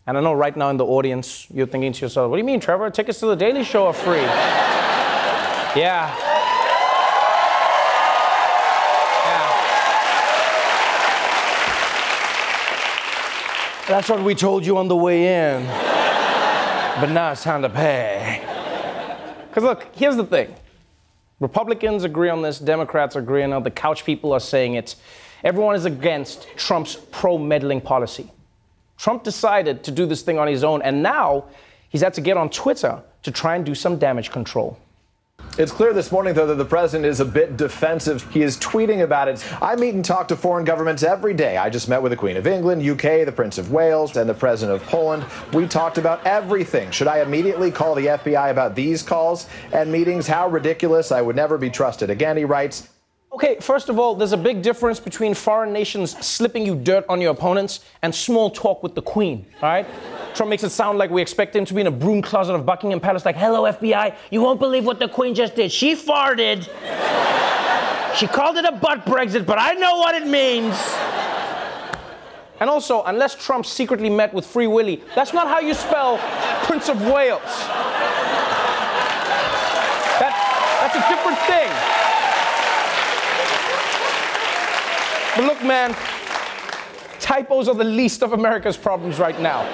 And 0.07 0.17
I 0.17 0.21
know 0.21 0.33
right 0.33 0.57
now 0.57 0.71
in 0.71 0.77
the 0.77 0.85
audience, 0.85 1.45
you're 1.53 1.67
thinking 1.67 1.93
to 1.93 2.05
yourself, 2.05 2.31
what 2.31 2.37
do 2.37 2.39
you 2.39 2.45
mean, 2.45 2.59
Trevor? 2.59 2.89
Tickets 2.89 3.19
to 3.19 3.27
the 3.27 3.35
Daily 3.35 3.63
Show 3.63 3.85
are 3.85 3.93
free. 3.93 4.17
yeah. 5.79 6.30
That's 13.91 14.07
what 14.07 14.23
we 14.23 14.35
told 14.35 14.65
you 14.65 14.77
on 14.77 14.87
the 14.87 14.95
way 14.95 15.57
in. 15.57 15.65
but 15.65 17.07
now 17.07 17.33
it's 17.33 17.43
time 17.43 17.61
to 17.61 17.69
pay. 17.69 18.41
Because 19.49 19.63
look, 19.63 19.85
here's 19.93 20.15
the 20.15 20.23
thing 20.23 20.55
Republicans 21.41 22.05
agree 22.05 22.29
on 22.29 22.41
this, 22.41 22.57
Democrats 22.57 23.17
agree 23.17 23.43
on 23.43 23.51
it, 23.51 23.63
the 23.65 23.69
couch 23.69 24.05
people 24.05 24.31
are 24.31 24.39
saying 24.39 24.75
it. 24.75 24.95
Everyone 25.43 25.75
is 25.75 25.83
against 25.83 26.47
Trump's 26.55 26.95
pro 27.11 27.37
meddling 27.37 27.81
policy. 27.81 28.31
Trump 28.97 29.23
decided 29.23 29.83
to 29.83 29.91
do 29.91 30.05
this 30.05 30.21
thing 30.21 30.39
on 30.39 30.47
his 30.47 30.63
own, 30.63 30.81
and 30.83 31.03
now 31.03 31.43
he's 31.89 32.01
had 32.01 32.13
to 32.13 32.21
get 32.21 32.37
on 32.37 32.49
Twitter 32.49 33.03
to 33.23 33.31
try 33.31 33.57
and 33.57 33.65
do 33.65 33.75
some 33.75 33.99
damage 33.99 34.31
control. 34.31 34.79
It's 35.57 35.71
clear 35.71 35.91
this 35.91 36.13
morning, 36.13 36.33
though, 36.33 36.47
that 36.47 36.55
the 36.55 36.63
president 36.63 37.05
is 37.05 37.19
a 37.19 37.25
bit 37.25 37.57
defensive. 37.57 38.25
He 38.31 38.41
is 38.41 38.57
tweeting 38.57 39.03
about 39.03 39.27
it. 39.27 39.45
I 39.61 39.75
meet 39.75 39.93
and 39.93 40.03
talk 40.03 40.29
to 40.29 40.37
foreign 40.37 40.63
governments 40.63 41.03
every 41.03 41.33
day. 41.33 41.57
I 41.57 41.69
just 41.69 41.89
met 41.89 42.01
with 42.01 42.13
the 42.13 42.15
Queen 42.15 42.37
of 42.37 42.47
England, 42.47 42.81
UK, 42.81 43.25
the 43.25 43.33
Prince 43.35 43.57
of 43.57 43.69
Wales, 43.69 44.15
and 44.15 44.29
the 44.29 44.33
President 44.33 44.81
of 44.81 44.87
Poland. 44.87 45.25
We 45.51 45.67
talked 45.67 45.97
about 45.97 46.25
everything. 46.25 46.89
Should 46.91 47.09
I 47.09 47.19
immediately 47.21 47.69
call 47.69 47.95
the 47.95 48.05
FBI 48.05 48.49
about 48.49 48.75
these 48.75 49.03
calls 49.03 49.47
and 49.73 49.91
meetings? 49.91 50.25
How 50.25 50.47
ridiculous. 50.47 51.11
I 51.11 51.21
would 51.21 51.35
never 51.35 51.57
be 51.57 51.69
trusted 51.69 52.09
again, 52.09 52.37
he 52.37 52.45
writes. 52.45 52.87
Okay, 53.33 53.55
first 53.61 53.87
of 53.87 53.97
all, 53.97 54.13
there's 54.13 54.33
a 54.33 54.37
big 54.37 54.61
difference 54.61 54.99
between 54.99 55.33
foreign 55.33 55.71
nations 55.71 56.17
slipping 56.25 56.65
you 56.65 56.75
dirt 56.75 57.05
on 57.07 57.21
your 57.21 57.31
opponents 57.31 57.79
and 58.01 58.13
small 58.13 58.49
talk 58.49 58.83
with 58.83 58.93
the 58.93 59.01
Queen, 59.01 59.45
all 59.61 59.69
right? 59.69 59.87
Trump 60.35 60.49
makes 60.49 60.63
it 60.63 60.69
sound 60.69 60.97
like 60.97 61.09
we 61.09 61.21
expect 61.21 61.55
him 61.55 61.63
to 61.63 61.73
be 61.73 61.79
in 61.79 61.87
a 61.87 61.91
broom 61.91 62.21
closet 62.21 62.53
of 62.53 62.65
Buckingham 62.65 62.99
Palace, 62.99 63.23
like, 63.23 63.37
hello, 63.37 63.71
FBI, 63.71 64.15
you 64.31 64.41
won't 64.41 64.59
believe 64.59 64.83
what 64.83 64.99
the 64.99 65.07
Queen 65.07 65.33
just 65.33 65.55
did. 65.55 65.71
She 65.71 65.95
farted. 65.95 66.63
she 68.17 68.27
called 68.27 68.57
it 68.57 68.65
a 68.65 68.73
butt 68.73 69.05
Brexit, 69.05 69.45
but 69.45 69.57
I 69.57 69.75
know 69.75 69.95
what 69.95 70.13
it 70.13 70.27
means. 70.27 70.75
And 72.59 72.69
also, 72.69 73.01
unless 73.03 73.35
Trump 73.35 73.65
secretly 73.65 74.09
met 74.09 74.33
with 74.33 74.45
Free 74.45 74.67
Willy, 74.67 75.03
that's 75.15 75.31
not 75.31 75.47
how 75.47 75.61
you 75.61 75.73
spell 75.73 76.17
Prince 76.65 76.89
of 76.89 77.01
Wales. 77.01 77.41
That, 80.19 80.35
that's 80.81 80.95
a 80.97 81.09
different 81.09 81.39
thing. 81.47 82.00
But 85.35 85.45
look, 85.45 85.63
man, 85.63 85.95
typos 87.19 87.69
are 87.69 87.75
the 87.75 87.85
least 87.85 88.21
of 88.21 88.33
America's 88.33 88.75
problems 88.75 89.17
right 89.17 89.39
now. 89.39 89.65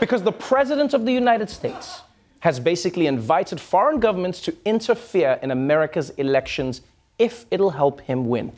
Because 0.00 0.22
the 0.22 0.32
President 0.32 0.94
of 0.94 1.04
the 1.04 1.12
United 1.12 1.50
States 1.50 2.00
has 2.40 2.58
basically 2.58 3.06
invited 3.06 3.60
foreign 3.60 4.00
governments 4.00 4.40
to 4.42 4.56
interfere 4.64 5.38
in 5.42 5.50
America's 5.50 6.10
elections 6.10 6.80
if 7.18 7.44
it'll 7.50 7.70
help 7.70 8.00
him 8.02 8.26
win. 8.28 8.52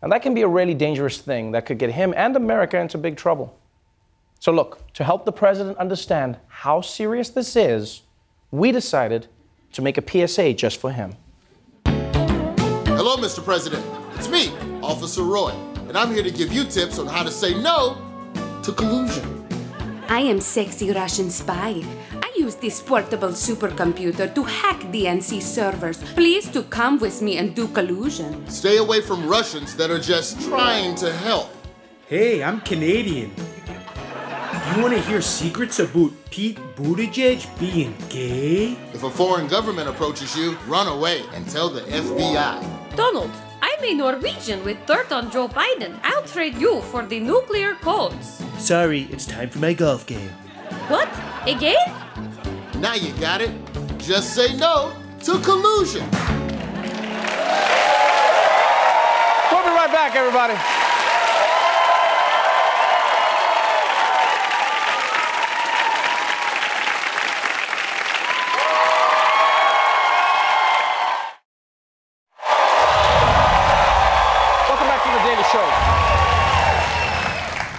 And 0.00 0.10
that 0.12 0.22
can 0.22 0.34
be 0.34 0.42
a 0.42 0.48
really 0.48 0.74
dangerous 0.74 1.18
thing 1.18 1.52
that 1.52 1.66
could 1.66 1.78
get 1.78 1.90
him 1.90 2.14
and 2.16 2.36
America 2.36 2.78
into 2.78 2.96
big 2.96 3.16
trouble. 3.16 3.58
So, 4.40 4.52
look, 4.52 4.90
to 4.94 5.04
help 5.04 5.24
the 5.24 5.32
president 5.32 5.76
understand 5.78 6.38
how 6.48 6.80
serious 6.80 7.28
this 7.28 7.56
is, 7.56 8.02
we 8.50 8.72
decided 8.72 9.26
to 9.72 9.82
make 9.82 9.98
a 9.98 10.28
PSA 10.28 10.54
just 10.54 10.80
for 10.80 10.92
him. 10.92 11.14
Hello, 11.84 13.16
Mr. 13.16 13.44
President. 13.44 13.84
It's 14.14 14.28
me, 14.28 14.52
Officer 14.82 15.22
Roy, 15.22 15.52
and 15.88 15.96
I'm 15.96 16.12
here 16.12 16.22
to 16.22 16.30
give 16.30 16.52
you 16.52 16.64
tips 16.64 16.98
on 16.98 17.06
how 17.06 17.22
to 17.22 17.30
say 17.30 17.54
no 17.60 17.96
to 18.62 18.72
collusion. 18.72 19.46
I 20.08 20.20
am 20.20 20.40
sexy 20.40 20.90
Russian 20.90 21.30
spy. 21.30 21.82
I 22.22 22.32
use 22.36 22.54
this 22.54 22.80
portable 22.80 23.30
supercomputer 23.30 24.34
to 24.34 24.42
hack 24.42 24.80
DNC 24.92 25.42
servers. 25.42 26.02
Please 26.14 26.48
to 26.50 26.62
come 26.62 26.98
with 26.98 27.20
me 27.20 27.36
and 27.36 27.54
do 27.54 27.68
collusion. 27.68 28.48
Stay 28.48 28.78
away 28.78 29.00
from 29.00 29.28
Russians 29.28 29.76
that 29.76 29.90
are 29.90 30.00
just 30.00 30.40
trying 30.42 30.94
to 30.96 31.12
help. 31.12 31.50
Hey, 32.06 32.42
I'm 32.42 32.60
Canadian. 32.62 33.32
You 34.74 34.82
want 34.82 34.94
to 34.94 35.00
hear 35.00 35.20
secrets 35.20 35.78
about 35.78 36.12
Pete 36.30 36.58
Buttigieg 36.76 37.44
being 37.58 37.94
gay? 38.08 38.78
If 38.94 39.02
a 39.02 39.10
foreign 39.10 39.46
government 39.48 39.88
approaches 39.88 40.36
you, 40.36 40.56
run 40.66 40.86
away 40.88 41.22
and 41.34 41.48
tell 41.48 41.68
the 41.68 41.80
FBI. 41.82 42.96
Donald, 42.96 43.30
I'm 43.78 43.84
a 43.84 43.94
Norwegian 43.94 44.64
with 44.64 44.84
dirt 44.86 45.12
on 45.12 45.30
Joe 45.30 45.46
Biden. 45.46 46.00
I'll 46.02 46.24
trade 46.24 46.56
you 46.56 46.80
for 46.90 47.06
the 47.06 47.20
nuclear 47.20 47.74
codes. 47.74 48.42
Sorry, 48.58 49.02
it's 49.02 49.24
time 49.24 49.50
for 49.50 49.60
my 49.60 49.72
golf 49.72 50.04
game. 50.04 50.30
What? 50.88 51.08
Again? 51.46 51.86
Now 52.80 52.94
you 52.94 53.12
got 53.20 53.40
it. 53.40 53.52
Just 53.98 54.34
say 54.34 54.56
no 54.56 54.92
to 55.22 55.38
collusion. 55.40 56.02
We'll 59.50 59.62
be 59.62 59.70
right 59.70 59.90
back, 59.92 60.16
everybody. 60.16 60.77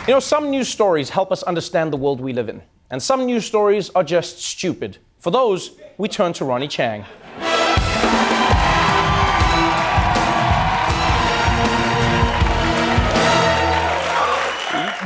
You 0.09 0.15
know, 0.15 0.19
some 0.19 0.49
news 0.49 0.67
stories 0.67 1.11
help 1.11 1.31
us 1.31 1.43
understand 1.43 1.93
the 1.93 1.97
world 1.97 2.19
we 2.19 2.33
live 2.33 2.49
in, 2.49 2.63
and 2.89 2.99
some 2.99 3.27
news 3.27 3.45
stories 3.45 3.91
are 3.91 4.03
just 4.03 4.41
stupid. 4.41 4.97
For 5.19 5.29
those, 5.29 5.77
we 5.99 6.07
turn 6.07 6.33
to 6.33 6.45
Ronny 6.45 6.67
Chieng. 6.67 7.05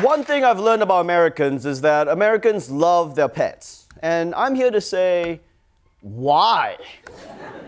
One 0.01 0.24
thing 0.24 0.45
I've 0.45 0.62
learned 0.62 0.83
about 0.83 1.01
Americans 1.01 1.65
is 1.65 1.81
that 1.81 2.07
Americans 2.07 2.72
love 2.72 3.15
their 3.15 3.27
pets. 3.27 3.89
And 4.01 4.33
I'm 4.36 4.55
here 4.55 4.72
to 4.72 4.79
say, 4.79 5.41
why? 6.00 6.77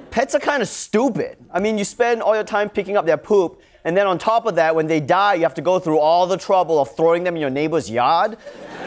Pets 0.09 0.35
are 0.35 0.39
kind 0.39 0.61
of 0.61 0.69
stupid. 0.69 1.35
I 1.51 1.59
mean, 1.59 1.77
you 1.77 1.83
spend 1.83 2.21
all 2.21 2.33
your 2.33 2.45
time 2.45 2.69
picking 2.69 2.95
up 2.95 3.05
their 3.05 3.17
poop, 3.17 3.59
and 3.85 3.95
then 3.95 4.07
on 4.07 4.17
top 4.17 4.45
of 4.47 4.55
that, 4.55 4.75
when 4.75 4.87
they 4.87 4.99
die, 4.99 5.35
you 5.35 5.43
have 5.43 5.53
to 5.53 5.61
go 5.61 5.79
through 5.79 5.99
all 5.99 6.25
the 6.25 6.37
trouble 6.37 6.81
of 6.81 6.95
throwing 6.97 7.23
them 7.23 7.35
in 7.35 7.41
your 7.41 7.51
neighbor's 7.51 7.89
yard. 7.89 8.37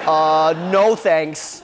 Uh, 0.05 0.53
no 0.73 0.97
thanks. 0.97 1.63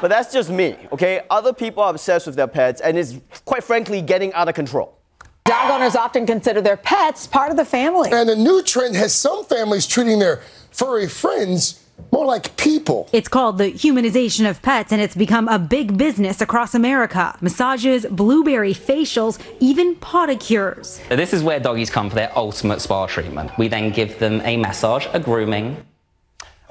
But 0.00 0.08
that's 0.08 0.32
just 0.32 0.48
me, 0.48 0.76
okay? 0.92 1.22
Other 1.28 1.52
people 1.52 1.82
are 1.82 1.90
obsessed 1.90 2.26
with 2.26 2.36
their 2.36 2.46
pets, 2.46 2.80
and 2.80 2.96
it's 2.96 3.16
quite 3.44 3.64
frankly 3.64 4.00
getting 4.00 4.32
out 4.32 4.48
of 4.48 4.54
control. 4.54 4.96
Dog 5.44 5.72
owners 5.72 5.96
often 5.96 6.24
consider 6.24 6.60
their 6.60 6.76
pets 6.76 7.26
part 7.26 7.50
of 7.50 7.56
the 7.56 7.64
family. 7.64 8.10
And 8.12 8.28
the 8.28 8.36
new 8.36 8.62
trend 8.62 8.94
has 8.94 9.12
some 9.12 9.44
families 9.44 9.86
treating 9.86 10.20
their 10.20 10.40
furry 10.70 11.08
friends 11.08 11.79
more 12.12 12.26
like 12.26 12.56
people. 12.56 13.08
It's 13.12 13.28
called 13.28 13.58
the 13.58 13.72
humanization 13.72 14.48
of 14.48 14.60
pets, 14.62 14.92
and 14.92 15.00
it's 15.00 15.14
become 15.14 15.48
a 15.48 15.58
big 15.58 15.96
business 15.96 16.40
across 16.40 16.74
America. 16.74 17.36
Massages, 17.40 18.06
blueberry 18.06 18.74
facials, 18.74 19.38
even 19.60 19.96
podicures. 19.96 21.00
This 21.08 21.32
is 21.32 21.42
where 21.42 21.60
doggies 21.60 21.90
come 21.90 22.08
for 22.08 22.16
their 22.16 22.32
ultimate 22.36 22.80
spa 22.80 23.06
treatment. 23.06 23.50
We 23.58 23.68
then 23.68 23.90
give 23.90 24.18
them 24.18 24.40
a 24.42 24.56
massage, 24.56 25.06
a 25.12 25.20
grooming. 25.20 25.76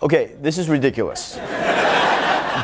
Okay, 0.01 0.35
this 0.39 0.57
is 0.57 0.69
ridiculous. 0.69 1.35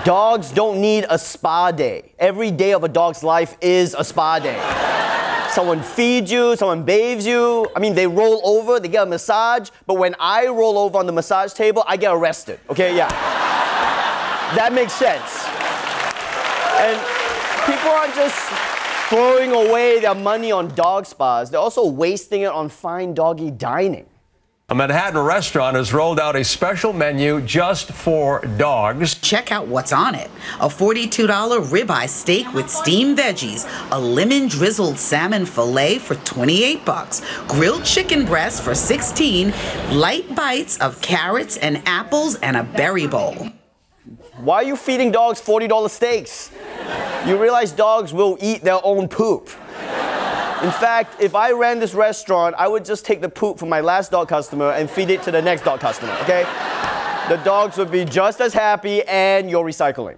Dogs 0.03 0.51
don't 0.51 0.79
need 0.79 1.05
a 1.09 1.17
spa 1.17 1.71
day. 1.71 2.13
Every 2.19 2.51
day 2.51 2.73
of 2.73 2.83
a 2.83 2.87
dog's 2.89 3.23
life 3.23 3.57
is 3.61 3.95
a 3.97 4.03
spa 4.03 4.39
day. 4.39 4.94
Someone 5.55 5.81
feeds 5.81 6.29
you, 6.29 6.53
someone 6.57 6.83
bathes 6.83 7.25
you. 7.25 7.65
I 7.73 7.79
mean, 7.79 7.95
they 7.95 8.07
roll 8.07 8.41
over, 8.43 8.77
they 8.77 8.89
get 8.89 9.03
a 9.03 9.05
massage, 9.05 9.69
but 9.87 9.93
when 9.93 10.13
I 10.19 10.47
roll 10.47 10.77
over 10.77 10.97
on 10.97 11.05
the 11.05 11.13
massage 11.13 11.53
table, 11.53 11.81
I 11.87 11.95
get 11.95 12.13
arrested. 12.13 12.59
Okay, 12.69 12.93
yeah. 12.93 13.07
that 14.57 14.73
makes 14.73 14.91
sense. 14.91 15.45
And 16.83 16.99
people 17.65 17.89
aren't 17.89 18.13
just 18.15 18.35
throwing 19.07 19.53
away 19.53 20.01
their 20.01 20.13
money 20.13 20.51
on 20.51 20.75
dog 20.75 21.05
spas, 21.05 21.49
they're 21.49 21.59
also 21.61 21.85
wasting 21.85 22.41
it 22.41 22.51
on 22.51 22.67
fine 22.67 23.13
doggy 23.13 23.49
dining. 23.49 24.07
A 24.67 24.73
Manhattan 24.73 25.21
restaurant 25.21 25.75
has 25.75 25.93
rolled 25.93 26.19
out 26.19 26.35
a 26.35 26.43
special 26.43 26.91
menu 26.91 27.39
just 27.41 27.91
for 27.91 28.41
dogs. 28.57 29.13
Check 29.13 29.51
out 29.51 29.67
what's 29.67 29.93
on 29.93 30.15
it 30.15 30.31
a 30.59 30.67
$42 30.67 31.27
ribeye 31.69 32.09
steak 32.09 32.51
with 32.51 32.67
steamed 32.67 33.15
veggies, 33.15 33.69
a 33.91 33.99
lemon 33.99 34.47
drizzled 34.47 34.97
salmon 34.97 35.45
filet 35.45 35.99
for 35.99 36.15
28 36.15 36.83
bucks, 36.83 37.21
grilled 37.47 37.85
chicken 37.85 38.25
breast 38.25 38.63
for 38.63 38.73
16, 38.73 39.53
light 39.91 40.33
bites 40.33 40.79
of 40.79 40.99
carrots 40.99 41.57
and 41.57 41.79
apples, 41.85 42.33
and 42.37 42.57
a 42.57 42.63
berry 42.63 43.05
bowl. 43.05 43.51
Why 44.37 44.55
are 44.55 44.63
you 44.63 44.75
feeding 44.75 45.11
dogs 45.11 45.39
$40 45.39 45.91
steaks? 45.91 46.49
You 47.27 47.39
realize 47.39 47.71
dogs 47.71 48.13
will 48.13 48.35
eat 48.41 48.63
their 48.63 48.79
own 48.83 49.09
poop. 49.09 49.47
In 50.63 50.71
fact, 50.71 51.21
if 51.21 51.35
I 51.35 51.51
ran 51.51 51.79
this 51.79 51.93
restaurant, 51.93 52.55
I 52.57 52.67
would 52.67 52.85
just 52.85 53.05
take 53.05 53.19
the 53.19 53.29
poop 53.29 53.59
from 53.59 53.67
my 53.67 53.81
last 53.81 54.11
dog 54.11 54.29
customer 54.29 54.71
and 54.71 54.89
feed 54.89 55.09
it 55.09 55.21
to 55.23 55.31
the 55.31 55.41
next 55.41 55.63
dog 55.63 55.81
customer, 55.81 56.13
okay? 56.21 56.43
The 57.27 57.35
dogs 57.43 57.77
would 57.77 57.91
be 57.91 58.05
just 58.05 58.39
as 58.39 58.53
happy 58.53 59.03
and 59.03 59.49
you're 59.49 59.65
recycling. 59.65 60.17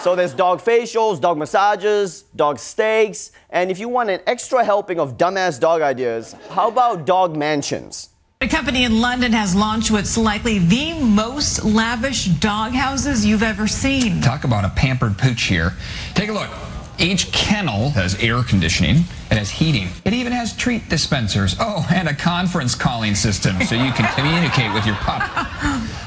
So 0.00 0.14
there's 0.14 0.32
dog 0.32 0.62
facials, 0.62 1.20
dog 1.20 1.36
massages, 1.36 2.22
dog 2.36 2.58
steaks, 2.58 3.32
and 3.50 3.70
if 3.70 3.78
you 3.78 3.88
want 3.88 4.08
an 4.08 4.20
extra 4.26 4.64
helping 4.64 4.98
of 4.98 5.18
dumbass 5.18 5.60
dog 5.60 5.82
ideas, 5.82 6.34
how 6.50 6.68
about 6.68 7.04
dog 7.04 7.36
mansions? 7.36 8.10
A 8.40 8.48
company 8.48 8.84
in 8.84 9.00
London 9.00 9.32
has 9.32 9.54
launched 9.54 9.90
what's 9.90 10.16
likely 10.16 10.58
the 10.58 10.94
most 11.00 11.64
lavish 11.64 12.26
dog 12.26 12.72
houses 12.72 13.26
you've 13.26 13.42
ever 13.42 13.66
seen. 13.66 14.20
Talk 14.20 14.44
about 14.44 14.64
a 14.64 14.70
pampered 14.70 15.18
pooch 15.18 15.42
here. 15.42 15.72
Take 16.14 16.28
a 16.28 16.32
look. 16.32 16.50
Each 16.98 17.30
kennel 17.30 17.90
has 17.90 18.14
air 18.22 18.42
conditioning, 18.42 19.04
it 19.30 19.36
has 19.36 19.50
heating, 19.50 19.88
it 20.06 20.14
even 20.14 20.32
has 20.32 20.56
treat 20.56 20.88
dispensers. 20.88 21.54
Oh, 21.60 21.86
and 21.92 22.08
a 22.08 22.14
conference 22.14 22.74
calling 22.74 23.14
system 23.14 23.60
so 23.62 23.74
you 23.74 23.92
can 23.92 24.10
communicate 24.14 24.72
with 24.72 24.86
your 24.86 24.94
pup. 24.96 25.20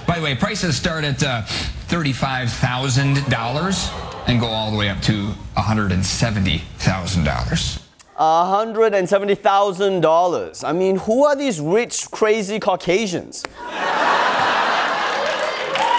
By 0.08 0.18
the 0.18 0.24
way, 0.24 0.34
prices 0.36 0.76
start 0.76 1.04
at 1.04 1.22
uh, 1.22 1.44
$35,000 1.90 4.28
and 4.28 4.40
go 4.40 4.48
all 4.48 4.72
the 4.72 4.78
way 4.78 4.90
up 4.90 5.00
to 5.04 5.32
$170,000. 5.58 7.82
$170,000. 8.20 10.64
I 10.68 10.74
mean, 10.74 10.96
who 10.98 11.24
are 11.26 11.36
these 11.36 11.62
rich, 11.62 12.10
crazy 12.10 12.60
Caucasians? 12.60 13.44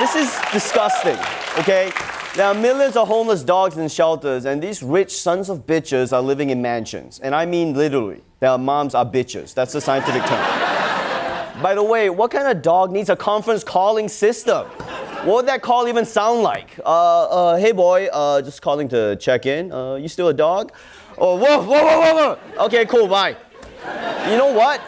this 0.01 0.17
is 0.17 0.37
disgusting, 0.53 1.17
okay? 1.59 1.93
There 2.37 2.47
are 2.47 2.55
millions 2.55 2.95
of 2.95 3.09
homeless 3.09 3.43
dogs 3.43 3.77
in 3.77 3.89
shelters, 3.89 4.45
and 4.45 4.63
these 4.63 4.85
rich 4.85 5.19
sons 5.21 5.49
of 5.49 5.67
bitches 5.67 6.13
are 6.13 6.23
living 6.23 6.51
in 6.51 6.63
mansions. 6.63 7.19
And 7.19 7.35
I 7.35 7.45
mean 7.45 7.75
literally. 7.75 8.23
Their 8.39 8.57
moms 8.57 8.95
are 8.95 9.05
bitches. 9.05 9.53
That's 9.53 9.73
the 9.73 9.81
scientific 9.81 10.23
term. 10.23 11.61
By 11.61 11.75
the 11.75 11.83
way, 11.83 12.09
what 12.09 12.31
kind 12.31 12.47
of 12.47 12.63
dog 12.63 12.93
needs 12.93 13.11
a 13.11 13.17
conference 13.17 13.65
calling 13.65 14.09
system? 14.09 14.69
What 15.25 15.35
would 15.35 15.47
that 15.47 15.61
call 15.61 15.89
even 15.89 16.07
sound 16.07 16.43
like? 16.43 16.79
Uh, 16.87 17.25
uh, 17.25 17.57
hey 17.57 17.73
boy, 17.73 18.07
uh, 18.07 18.41
just 18.43 18.63
calling 18.63 18.89
to 18.91 19.17
check 19.17 19.45
in. 19.45 19.73
Uh, 19.73 19.97
you 19.97 20.07
still 20.07 20.29
a 20.29 20.35
dog? 20.35 20.73
Oh, 21.19 21.37
whoa, 21.37 21.61
whoa, 21.61 21.83
whoa, 21.83 22.01
whoa, 22.01 22.15
whoa. 22.15 22.65
Okay, 22.67 22.87
cool, 22.87 23.09
bye. 23.09 23.37
You 24.31 24.37
know 24.37 24.53
what? 24.55 24.81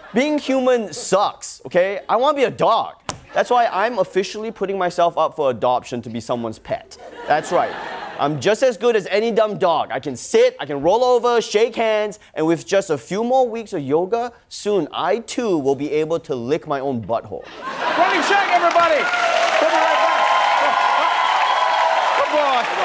Being 0.12 0.38
human 0.38 0.92
sucks, 0.92 1.62
okay? 1.66 2.00
I 2.08 2.16
want 2.16 2.36
to 2.36 2.40
be 2.40 2.44
a 2.44 2.50
dog. 2.50 2.96
That's 3.32 3.48
why 3.48 3.66
I'm 3.66 3.98
officially 3.98 4.50
putting 4.50 4.76
myself 4.76 5.16
up 5.16 5.36
for 5.36 5.50
adoption 5.50 6.02
to 6.02 6.10
be 6.10 6.20
someone's 6.20 6.58
pet. 6.58 6.96
That's 7.28 7.52
right. 7.52 7.72
I'm 8.18 8.40
just 8.40 8.62
as 8.62 8.76
good 8.76 8.96
as 8.96 9.06
any 9.06 9.30
dumb 9.30 9.56
dog. 9.56 9.90
I 9.92 10.00
can 10.00 10.14
sit, 10.14 10.54
I 10.60 10.66
can 10.66 10.82
roll 10.82 11.02
over, 11.02 11.40
shake 11.40 11.74
hands, 11.74 12.18
and 12.34 12.46
with 12.46 12.66
just 12.66 12.90
a 12.90 12.98
few 12.98 13.24
more 13.24 13.48
weeks 13.48 13.72
of 13.72 13.82
yoga, 13.82 14.32
soon 14.48 14.88
I 14.92 15.20
too 15.20 15.56
will 15.56 15.76
be 15.76 15.90
able 15.92 16.20
to 16.20 16.34
lick 16.34 16.66
my 16.66 16.80
own 16.80 17.00
butthole. 17.00 17.46
Ronny 17.62 18.20
Chieng, 18.20 18.50
everybody! 18.50 19.00
We'll 19.60 19.70
be 19.70 19.76
right 19.76 19.96
back. 20.04 20.26
Come 22.18 22.36
on. 22.36 22.79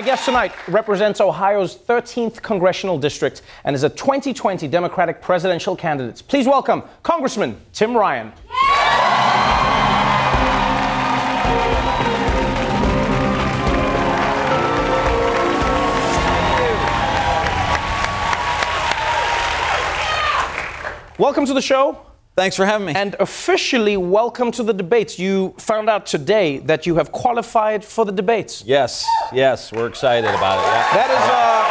My 0.00 0.06
guest 0.06 0.24
tonight 0.24 0.52
represents 0.66 1.20
Ohio's 1.20 1.76
13th 1.76 2.40
congressional 2.40 2.98
district 2.98 3.42
and 3.64 3.76
is 3.76 3.82
a 3.82 3.90
2020 3.90 4.66
Democratic 4.66 5.20
presidential 5.20 5.76
candidate. 5.76 6.22
Please 6.26 6.46
welcome 6.46 6.84
Congressman 7.02 7.60
Tim 7.74 7.94
Ryan. 7.94 8.32
Welcome 21.18 21.44
to 21.44 21.52
the 21.52 21.60
show. 21.60 22.09
Thanks 22.40 22.56
for 22.56 22.64
having 22.64 22.86
me. 22.86 22.94
And 22.94 23.16
officially, 23.20 23.98
welcome 23.98 24.50
to 24.52 24.62
the 24.62 24.72
debates. 24.72 25.18
You 25.18 25.52
found 25.58 25.90
out 25.90 26.06
today 26.06 26.56
that 26.60 26.86
you 26.86 26.94
have 26.94 27.12
qualified 27.12 27.84
for 27.84 28.06
the 28.06 28.12
debates. 28.12 28.64
Yes, 28.64 29.06
yes, 29.30 29.70
we're 29.70 29.88
excited 29.88 30.30
about 30.30 30.58
it. 30.58 30.64
Yeah. 30.64 30.94
That 30.94 31.10
is, 31.10 31.24
uh, 31.28 31.69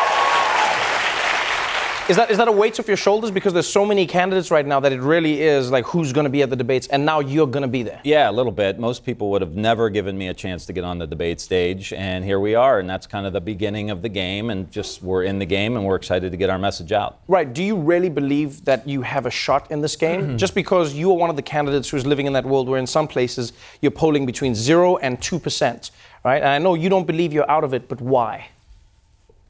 is 2.09 2.15
that 2.15 2.31
is 2.31 2.37
that 2.37 2.47
a 2.47 2.51
weight 2.51 2.79
off 2.79 2.87
your 2.87 2.97
shoulders 2.97 3.31
because 3.31 3.53
there's 3.53 3.67
so 3.67 3.85
many 3.85 4.07
candidates 4.07 4.49
right 4.49 4.65
now 4.65 4.79
that 4.79 4.91
it 4.91 4.99
really 4.99 5.41
is 5.41 5.69
like 5.69 5.85
who's 5.85 6.11
going 6.11 6.23
to 6.23 6.29
be 6.29 6.41
at 6.41 6.49
the 6.49 6.55
debates, 6.55 6.87
and 6.87 7.05
now 7.05 7.19
you're 7.19 7.47
going 7.47 7.61
to 7.61 7.67
be 7.67 7.83
there. 7.83 8.01
Yeah, 8.03 8.29
a 8.29 8.33
little 8.33 8.51
bit. 8.51 8.79
Most 8.79 9.05
people 9.05 9.29
would 9.31 9.41
have 9.41 9.55
never 9.55 9.89
given 9.89 10.17
me 10.17 10.27
a 10.27 10.33
chance 10.33 10.65
to 10.65 10.73
get 10.73 10.83
on 10.83 10.97
the 10.97 11.07
debate 11.07 11.39
stage, 11.39 11.93
and 11.93 12.25
here 12.25 12.39
we 12.39 12.55
are, 12.55 12.79
and 12.79 12.89
that's 12.89 13.05
kind 13.05 13.25
of 13.25 13.33
the 13.33 13.41
beginning 13.41 13.91
of 13.91 14.01
the 14.01 14.09
game, 14.09 14.49
and 14.49 14.71
just 14.71 15.03
we're 15.03 15.23
in 15.23 15.39
the 15.39 15.45
game, 15.45 15.77
and 15.77 15.85
we're 15.85 15.95
excited 15.95 16.31
to 16.31 16.37
get 16.37 16.49
our 16.49 16.59
message 16.59 16.91
out. 16.91 17.19
Right. 17.27 17.51
Do 17.53 17.63
you 17.63 17.75
really 17.75 18.09
believe 18.09 18.65
that 18.65 18.87
you 18.87 19.03
have 19.03 19.25
a 19.25 19.31
shot 19.31 19.69
in 19.71 19.81
this 19.81 19.95
game? 19.95 20.21
Mm-hmm. 20.21 20.37
Just 20.37 20.55
because 20.55 20.93
you 20.93 21.11
are 21.11 21.17
one 21.17 21.29
of 21.29 21.35
the 21.35 21.41
candidates 21.41 21.89
who's 21.89 22.05
living 22.05 22.25
in 22.25 22.33
that 22.33 22.45
world 22.45 22.67
where 22.67 22.79
in 22.79 22.87
some 22.87 23.07
places 23.07 23.53
you're 23.81 23.91
polling 23.91 24.25
between 24.25 24.55
zero 24.55 24.97
and 24.97 25.21
two 25.21 25.39
percent, 25.39 25.91
right? 26.23 26.41
And 26.41 26.49
I 26.49 26.57
know 26.57 26.73
you 26.73 26.89
don't 26.89 27.05
believe 27.05 27.33
you're 27.33 27.49
out 27.49 27.63
of 27.63 27.73
it, 27.73 27.87
but 27.87 28.01
why? 28.01 28.47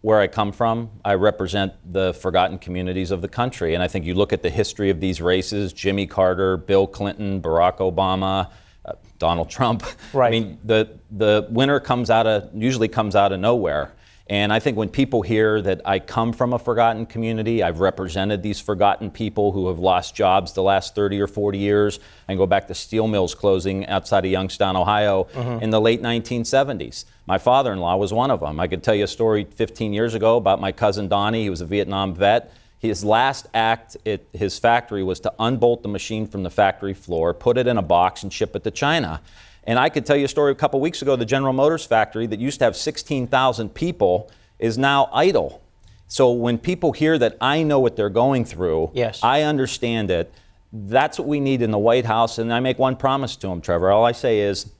Where 0.02 0.20
I 0.20 0.28
come 0.28 0.54
from, 0.54 0.92
I 1.04 1.16
represent 1.16 1.74
the 1.92 2.14
forgotten 2.14 2.58
communities 2.58 3.12
of 3.12 3.22
the 3.22 3.28
country, 3.28 3.74
and 3.74 3.84
I 3.84 3.90
think 3.90 4.06
you 4.06 4.14
look 4.14 4.32
at 4.32 4.42
the 4.44 4.50
history 4.50 4.90
of 4.90 5.00
these 5.02 5.22
races: 5.22 5.74
Jimmy 5.74 6.08
Carter, 6.08 6.56
Bill 6.56 6.88
Clinton, 6.88 7.42
Barack 7.42 7.78
Obama. 7.80 8.50
uh, 8.86 8.94
Donald 9.18 9.50
Trump. 9.50 9.84
Right. 10.14 10.28
I 10.28 10.32
mean, 10.32 10.58
the 10.64 10.98
the 11.12 11.48
winner 11.50 11.80
comes 11.80 12.10
out 12.10 12.26
of 12.26 12.50
usually 12.54 12.88
comes 12.88 13.16
out 13.16 13.32
of 13.32 13.40
nowhere. 13.40 13.94
And 14.30 14.54
I 14.54 14.60
think 14.60 14.78
when 14.78 14.90
people 14.90 15.24
hear 15.24 15.60
that 15.64 15.82
I 15.86 15.98
come 15.98 16.34
from 16.34 16.54
a 16.54 16.60
forgotten 16.60 17.08
community, 17.08 17.64
I've 17.64 17.80
represented 17.80 18.44
these 18.44 18.60
forgotten 18.62 19.10
people 19.10 19.52
who 19.54 19.70
have 19.70 19.80
lost 19.80 20.14
jobs 20.14 20.54
the 20.54 20.62
last 20.62 20.94
30 20.94 21.20
or 21.20 21.26
40 21.28 21.58
years. 21.58 22.00
and 22.28 22.38
go 22.38 22.46
back 22.46 22.68
to 22.68 22.76
steel 22.76 23.08
mills 23.08 23.34
closing 23.34 23.88
outside 23.88 24.24
of 24.24 24.30
Youngstown, 24.30 24.76
Ohio 24.78 25.26
Mhm. 25.34 25.64
in 25.64 25.72
the 25.72 25.82
late 25.82 26.00
1970s. 26.00 27.06
My 27.26 27.40
father 27.40 27.74
in 27.74 27.80
law 27.80 27.96
was 27.98 28.14
one 28.14 28.30
of 28.30 28.40
them. 28.42 28.60
I 28.60 28.68
could 28.68 28.84
tell 28.84 28.94
you 28.94 29.06
a 29.06 29.08
story 29.08 29.48
15 29.56 29.94
years 29.94 30.14
ago 30.14 30.38
about 30.38 30.62
my 30.62 30.72
cousin 30.72 31.08
Donnie. 31.08 31.42
He 31.42 31.50
was 31.50 31.62
a 31.62 31.66
Vietnam 31.66 32.14
vet. 32.14 32.52
His 32.78 33.04
last 33.04 33.48
act 33.56 33.98
at 34.06 34.22
his 34.32 34.60
factory 34.60 35.02
was 35.02 35.20
to 35.22 35.34
unbolt 35.40 35.82
the 35.82 35.90
machine 35.90 36.28
from 36.28 36.44
the 36.44 36.52
factory 36.52 36.94
floor, 36.94 37.34
put 37.34 37.58
it 37.58 37.66
in 37.66 37.80
a 37.80 37.82
box, 37.82 38.22
and 38.22 38.32
ship 38.32 38.56
it 38.56 38.64
to 38.64 38.70
China. 38.70 39.22
And 39.66 39.78
I 39.78 39.90
could 39.90 40.06
tell 40.06 40.16
you 40.16 40.26
a 40.26 40.30
story 40.30 40.52
a 40.52 40.56
couple 40.56 40.80
weeks 40.80 41.02
ago 41.02 41.16
the 41.16 41.26
General 41.26 41.54
Motors 41.54 41.86
factory 41.86 42.28
that 42.28 42.40
used 42.40 42.60
to 42.60 42.66
have 42.66 42.76
16,000 42.76 43.74
people 43.74 44.32
is 44.58 44.78
now 44.78 45.10
idle. 45.14 45.62
So 46.08 46.32
when 46.32 46.58
people 46.58 46.92
hear 46.92 47.18
that 47.18 47.38
I 47.40 47.64
know 47.64 47.80
what 47.80 47.96
they're 47.96 48.10
going 48.10 48.46
through, 48.46 48.92
Yes. 48.94 49.20
I 49.24 49.44
understand 49.44 50.10
it. 50.10 50.34
That's 50.74 51.20
what 51.20 51.28
we 51.28 51.40
need 51.40 51.62
in 51.62 51.72
the 51.72 51.78
White 51.78 52.06
House. 52.06 52.38
And 52.38 52.54
I 52.54 52.60
make 52.60 52.80
one 52.80 52.96
promise 52.96 53.36
to 53.38 53.48
them, 53.48 53.62
Trevor. 53.62 53.92
All 53.92 54.06
I 54.06 54.12
say 54.12 54.40
is, 54.40 54.72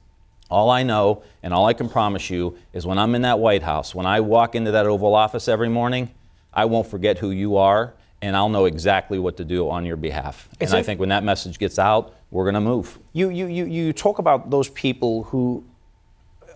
all 0.50 0.70
I 0.70 0.82
know 0.82 1.22
and 1.42 1.54
all 1.54 1.66
I 1.66 1.72
can 1.72 1.88
promise 1.88 2.28
you 2.30 2.58
is 2.72 2.84
when 2.84 2.98
I'm 2.98 3.14
in 3.14 3.22
that 3.22 3.38
White 3.38 3.62
House, 3.62 3.94
when 3.94 4.06
I 4.06 4.20
walk 4.20 4.54
into 4.56 4.72
that 4.72 4.86
Oval 4.86 5.14
Office 5.14 5.46
every 5.46 5.68
morning, 5.68 6.10
I 6.52 6.64
won't 6.64 6.88
forget 6.88 7.18
who 7.18 7.30
you 7.30 7.56
are 7.56 7.94
and 8.22 8.36
I'll 8.36 8.48
know 8.48 8.66
exactly 8.66 9.18
what 9.18 9.36
to 9.38 9.44
do 9.44 9.70
on 9.70 9.84
your 9.84 9.96
behalf. 9.96 10.48
It's 10.60 10.72
and 10.72 10.78
I 10.78 10.82
think 10.82 11.00
when 11.00 11.08
that 11.08 11.24
message 11.24 11.58
gets 11.58 11.78
out, 11.78 12.14
we're 12.30 12.44
going 12.44 12.54
to 12.54 12.60
move. 12.60 12.98
You, 13.12 13.30
you, 13.30 13.46
you, 13.46 13.64
you 13.64 13.92
talk 13.92 14.18
about 14.18 14.50
those 14.50 14.68
people 14.70 15.24
who 15.24 15.64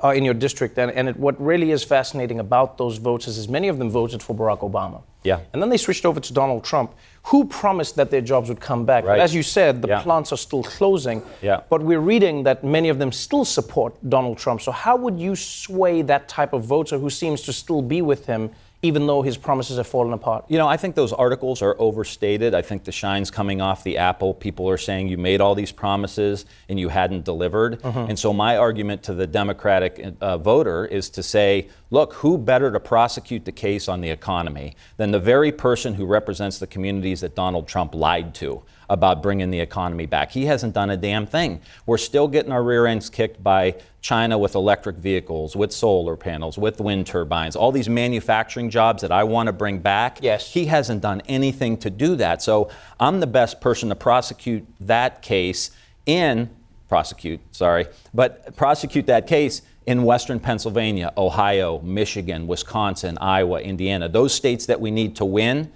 are 0.00 0.14
in 0.14 0.24
your 0.24 0.35
district, 0.35 0.79
and, 0.79 0.90
and 0.90 1.09
it, 1.09 1.16
what 1.16 1.40
really 1.40 1.70
is 1.70 1.83
fascinating 1.83 2.38
about 2.38 2.77
those 2.77 2.98
votes 2.98 3.27
is 3.27 3.48
many 3.48 3.68
of 3.68 3.79
them 3.79 3.90
voted 3.90 4.22
for 4.22 4.37
Barack 4.37 4.61
Obama. 4.61 5.03
Yeah. 5.22 5.40
And 5.55 5.62
then 5.62 5.70
they 5.70 5.79
switched 5.79 6.05
over 6.05 6.20
to 6.20 6.33
Donald 6.35 6.64
Trump, 6.64 6.94
who 7.22 7.46
promised 7.46 7.96
that 7.96 8.11
their 8.11 8.20
jobs 8.20 8.50
would 8.50 8.61
come 8.61 8.85
back. 8.85 9.05
Right. 9.05 9.18
As 9.18 9.35
you 9.35 9.42
said, 9.42 9.81
the 9.81 9.88
Yeah. 9.88 10.03
plants 10.03 10.31
are 10.33 10.37
still 10.37 10.62
closing. 10.62 11.22
Yeah. 11.40 11.62
But 11.70 11.83
we're 11.83 12.00
reading 12.00 12.42
that 12.42 12.62
many 12.62 12.90
of 12.90 12.98
them 12.98 13.11
still 13.11 13.46
support 13.46 13.94
Donald 14.11 14.37
Trump. 14.37 14.61
So, 14.61 14.70
how 14.70 14.96
would 14.96 15.18
you 15.18 15.35
sway 15.35 16.03
that 16.03 16.29
type 16.29 16.53
of 16.53 16.64
voter 16.64 16.98
who 16.98 17.09
seems 17.09 17.40
to 17.42 17.53
still 17.55 17.81
be 17.81 18.03
with 18.03 18.27
him, 18.27 18.50
even 18.85 19.07
though 19.07 19.23
his 19.23 19.37
promises 19.38 19.79
have 19.79 19.87
fallen 19.87 20.12
apart? 20.12 20.44
You 20.49 20.59
know, 20.59 20.68
I 20.68 20.77
think 20.77 20.94
those 20.94 21.12
articles 21.12 21.62
are 21.62 21.75
overstated. 21.79 22.55
I 22.55 22.61
think 22.62 22.85
the 22.85 22.92
shine's 22.92 23.31
coming 23.31 23.62
off 23.62 23.83
the 23.83 23.97
apple. 23.97 24.35
People 24.35 24.68
are 24.68 24.77
saying 24.77 25.09
you 25.09 25.16
made 25.16 25.40
all 25.40 25.55
these 25.55 25.73
promises 25.73 26.44
and 26.68 26.79
you 26.79 26.90
hadn't 26.90 27.25
delivered. 27.25 27.81
Mhm. 27.81 28.11
And 28.11 28.18
so, 28.18 28.33
my 28.33 28.57
argument 28.59 29.03
to 29.05 29.14
the 29.14 29.27
Democratic 29.27 30.14
uh, 30.20 30.37
voter 30.37 30.85
is 30.85 31.09
to 31.11 31.23
say, 31.23 31.68
look, 31.94 32.12
who 32.14 32.37
better 32.37 32.70
to 32.70 32.80
prosecute 32.80 33.44
the 33.46 33.52
case 33.52 33.88
on 33.88 34.02
the 34.02 34.11
economy 34.11 34.76
than 34.98 35.12
the 35.12 35.20
very 35.20 35.50
person 35.50 35.94
who 35.94 36.04
represents 36.04 36.59
the 36.59 36.66
communities 36.66 37.22
that 37.22 37.35
Donald 37.35 37.66
Trump 37.66 37.94
lied 37.94 38.35
to? 38.35 38.62
About 38.90 39.22
bringing 39.22 39.50
the 39.50 39.61
economy 39.61 40.04
back. 40.04 40.30
He 40.30 40.44
hasn't 40.44 40.74
done 40.74 40.90
a 40.90 40.96
damn 40.98 41.26
thing. 41.26 41.62
We're 41.87 41.96
still 41.96 42.28
getting 42.28 42.52
our 42.52 42.62
rear 42.62 42.85
ends 42.85 43.09
kicked 43.09 43.42
by 43.42 43.76
China 44.02 44.37
with 44.37 44.54
electric 44.54 44.96
vehicles, 44.96 45.57
with 45.57 45.72
solar 45.72 46.16
panels, 46.16 46.59
with 46.59 46.83
wind 46.83 47.07
turbines, 47.07 47.57
all 47.57 47.72
these 47.72 47.88
manufacturing 47.88 48.68
jobs 48.68 49.00
that 49.00 49.11
I 49.11 49.24
want 49.24 49.46
to 49.46 49.54
bring 49.54 49.78
back. 49.78 50.18
Yes. 50.20 50.52
He 50.52 50.66
hasn't 50.66 51.00
done 51.00 51.22
anything 51.28 51.78
to 51.78 51.88
do 51.88 52.14
that. 52.16 52.42
So 52.42 52.68
I'm 53.00 53.20
the 53.20 53.26
best 53.26 53.62
person 53.62 53.88
to 53.88 53.94
prosecute 53.94 54.66
that 54.80 55.22
case 55.22 55.70
in, 56.04 56.50
prosecute, 56.88 57.40
sorry, 57.55 57.87
but 58.12 58.55
prosecute 58.57 59.07
that 59.07 59.27
case 59.27 59.62
in 59.87 60.03
Western 60.05 60.40
Pennsylvania, 60.40 61.12
Ohio, 61.16 61.81
Michigan, 61.81 62.47
Wisconsin, 62.47 63.18
Iowa, 63.20 63.61
Indiana. 63.61 64.09
Those 64.09 64.35
states 64.35 64.66
that 64.66 64.81
we 64.81 64.90
need 64.90 65.16
to 65.16 65.25
win 65.25 65.73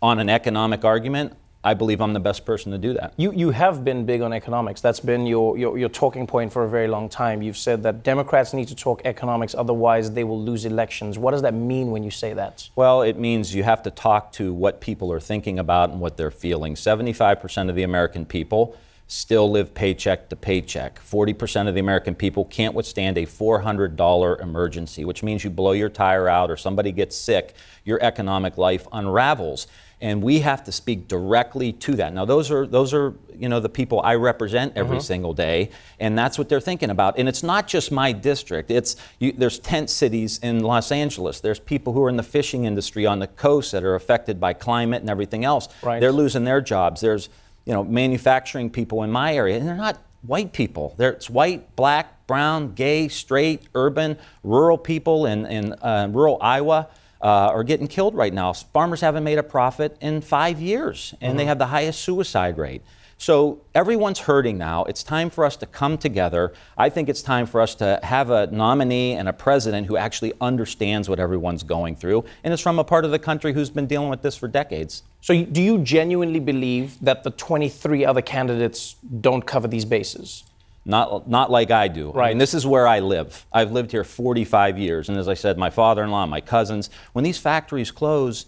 on 0.00 0.18
an 0.18 0.30
economic 0.30 0.84
argument, 0.84 1.34
I 1.62 1.74
believe 1.74 2.00
I'm 2.00 2.14
the 2.14 2.20
best 2.20 2.46
person 2.46 2.72
to 2.72 2.78
do 2.78 2.94
that. 2.94 3.12
You, 3.18 3.32
you 3.32 3.50
have 3.50 3.84
been 3.84 4.06
big 4.06 4.22
on 4.22 4.32
economics. 4.32 4.80
That's 4.80 5.00
been 5.00 5.26
your, 5.26 5.58
your, 5.58 5.76
your 5.76 5.90
talking 5.90 6.26
point 6.26 6.50
for 6.50 6.64
a 6.64 6.68
very 6.70 6.88
long 6.88 7.10
time. 7.10 7.42
You've 7.42 7.58
said 7.58 7.82
that 7.82 8.02
Democrats 8.02 8.54
need 8.54 8.68
to 8.68 8.74
talk 8.74 9.02
economics, 9.04 9.54
otherwise, 9.54 10.10
they 10.10 10.24
will 10.24 10.40
lose 10.40 10.64
elections. 10.64 11.18
What 11.18 11.32
does 11.32 11.42
that 11.42 11.52
mean 11.52 11.90
when 11.90 12.02
you 12.02 12.10
say 12.10 12.32
that? 12.32 12.70
Well, 12.76 13.02
it 13.02 13.18
means 13.18 13.54
you 13.54 13.62
have 13.62 13.82
to 13.82 13.90
talk 13.90 14.32
to 14.32 14.54
what 14.54 14.80
people 14.80 15.12
are 15.12 15.20
thinking 15.20 15.58
about 15.58 15.90
and 15.90 16.00
what 16.00 16.16
they're 16.16 16.30
feeling. 16.30 16.76
75% 16.76 17.68
of 17.68 17.76
the 17.76 17.82
American 17.82 18.24
people 18.24 18.74
still 19.10 19.50
live 19.50 19.74
paycheck 19.74 20.28
to 20.28 20.36
paycheck. 20.36 21.00
40% 21.00 21.66
of 21.66 21.74
the 21.74 21.80
American 21.80 22.14
people 22.14 22.44
can't 22.44 22.76
withstand 22.76 23.18
a 23.18 23.26
$400 23.26 24.40
emergency, 24.40 25.04
which 25.04 25.24
means 25.24 25.42
you 25.42 25.50
blow 25.50 25.72
your 25.72 25.88
tire 25.88 26.28
out 26.28 26.48
or 26.48 26.56
somebody 26.56 26.92
gets 26.92 27.16
sick, 27.16 27.54
your 27.84 28.00
economic 28.02 28.56
life 28.56 28.86
unravels. 28.92 29.66
And 30.00 30.22
we 30.22 30.38
have 30.40 30.62
to 30.64 30.70
speak 30.72 31.08
directly 31.08 31.72
to 31.72 31.96
that. 31.96 32.14
Now, 32.14 32.24
those 32.24 32.50
are 32.52 32.66
those 32.66 32.94
are 32.94 33.12
you 33.36 33.48
know 33.50 33.58
the 33.60 33.68
people 33.68 34.00
I 34.00 34.14
represent 34.14 34.72
every 34.74 34.96
Mhm. 34.98 35.02
single 35.02 35.34
day, 35.34 35.70
and 35.98 36.16
that's 36.16 36.38
what 36.38 36.48
they're 36.48 36.58
thinking 36.60 36.88
about. 36.88 37.18
And 37.18 37.28
it's 37.28 37.42
not 37.42 37.66
just 37.68 37.92
my 37.92 38.12
district. 38.12 38.70
It's 38.70 38.96
you, 39.18 39.32
there's 39.32 39.58
tent 39.58 39.90
cities 39.90 40.38
in 40.42 40.60
Los 40.62 40.90
Angeles. 40.90 41.40
There's 41.40 41.58
people 41.58 41.92
who 41.92 42.02
are 42.04 42.08
in 42.08 42.16
the 42.16 42.22
fishing 42.22 42.64
industry 42.64 43.04
on 43.04 43.18
the 43.18 43.26
coast 43.26 43.72
that 43.72 43.84
are 43.84 43.94
affected 43.94 44.40
by 44.40 44.54
climate 44.54 45.02
and 45.02 45.10
everything 45.10 45.44
else. 45.44 45.68
Right. 45.82 46.00
They're 46.00 46.12
losing 46.12 46.44
their 46.44 46.62
jobs. 46.62 47.02
There's 47.02 47.28
you 47.64 47.72
know 47.72 47.84
manufacturing 47.84 48.70
people 48.70 49.02
in 49.02 49.10
my 49.10 49.34
area, 49.34 49.56
and 49.58 49.66
they're 49.68 49.74
not 49.76 49.98
white 50.22 50.52
people. 50.52 50.94
They're, 50.98 51.12
it's 51.12 51.30
white, 51.30 51.74
black, 51.76 52.26
brown, 52.26 52.74
gay, 52.74 53.08
straight, 53.08 53.62
urban, 53.74 54.18
rural 54.42 54.78
people 54.78 55.26
in 55.26 55.46
in 55.46 55.72
uh, 55.74 56.08
rural 56.10 56.38
Iowa. 56.40 56.88
Uh, 57.22 57.52
are 57.52 57.62
getting 57.64 57.86
killed 57.86 58.14
right 58.14 58.32
now. 58.32 58.50
Farmers 58.50 59.02
haven't 59.02 59.24
made 59.24 59.36
a 59.36 59.42
profit 59.42 59.94
in 60.00 60.22
five 60.22 60.58
years, 60.58 61.12
and 61.20 61.38
they 61.38 61.44
Mhm. 61.44 61.48
have 61.48 61.58
the 61.58 61.66
highest 61.66 62.00
suicide 62.00 62.56
rate. 62.56 62.80
So 63.18 63.58
everyone's 63.74 64.20
hurting 64.20 64.56
now. 64.56 64.84
It's 64.84 65.02
time 65.02 65.28
for 65.28 65.44
us 65.44 65.54
to 65.56 65.66
come 65.66 65.98
together. 65.98 66.54
I 66.78 66.88
think 66.88 67.10
it's 67.10 67.20
time 67.20 67.44
for 67.44 67.60
us 67.60 67.74
to 67.74 68.00
have 68.04 68.30
a 68.30 68.46
nominee 68.46 69.12
and 69.12 69.28
a 69.28 69.34
president 69.34 69.86
who 69.88 69.98
actually 69.98 70.32
understands 70.40 71.10
what 71.10 71.20
everyone's 71.20 71.62
going 71.62 71.94
through 71.96 72.24
and 72.42 72.54
is 72.54 72.60
from 72.60 72.78
a 72.78 72.84
part 72.84 73.04
of 73.04 73.10
the 73.10 73.18
country 73.18 73.52
who's 73.52 73.68
been 73.68 73.86
dealing 73.86 74.08
with 74.08 74.22
this 74.22 74.34
for 74.36 74.48
decades. 74.48 75.02
So, 75.22 75.44
do 75.44 75.60
you 75.60 75.78
genuinely 75.78 76.40
believe 76.40 76.98
that 77.02 77.24
the 77.24 77.30
23 77.30 78.04
other 78.04 78.22
candidates 78.22 78.96
don't 79.20 79.44
cover 79.46 79.68
these 79.68 79.84
bases? 79.84 80.44
Not, 80.86 81.28
not 81.28 81.50
like 81.50 81.70
I 81.70 81.88
do. 81.88 82.10
I 82.12 82.14
Right. 82.16 82.28
mean, 82.30 82.38
this 82.38 82.54
is 82.54 82.66
where 82.66 82.88
I 82.88 83.00
live. 83.00 83.44
I've 83.52 83.70
lived 83.70 83.90
here 83.92 84.02
45 84.02 84.78
years. 84.78 85.08
And 85.10 85.18
as 85.18 85.28
I 85.28 85.34
said, 85.34 85.58
my 85.58 85.68
father 85.68 86.02
in 86.02 86.10
law, 86.10 86.24
my 86.26 86.40
cousins, 86.40 86.88
when 87.12 87.22
these 87.22 87.36
factories 87.38 87.90
close, 87.90 88.46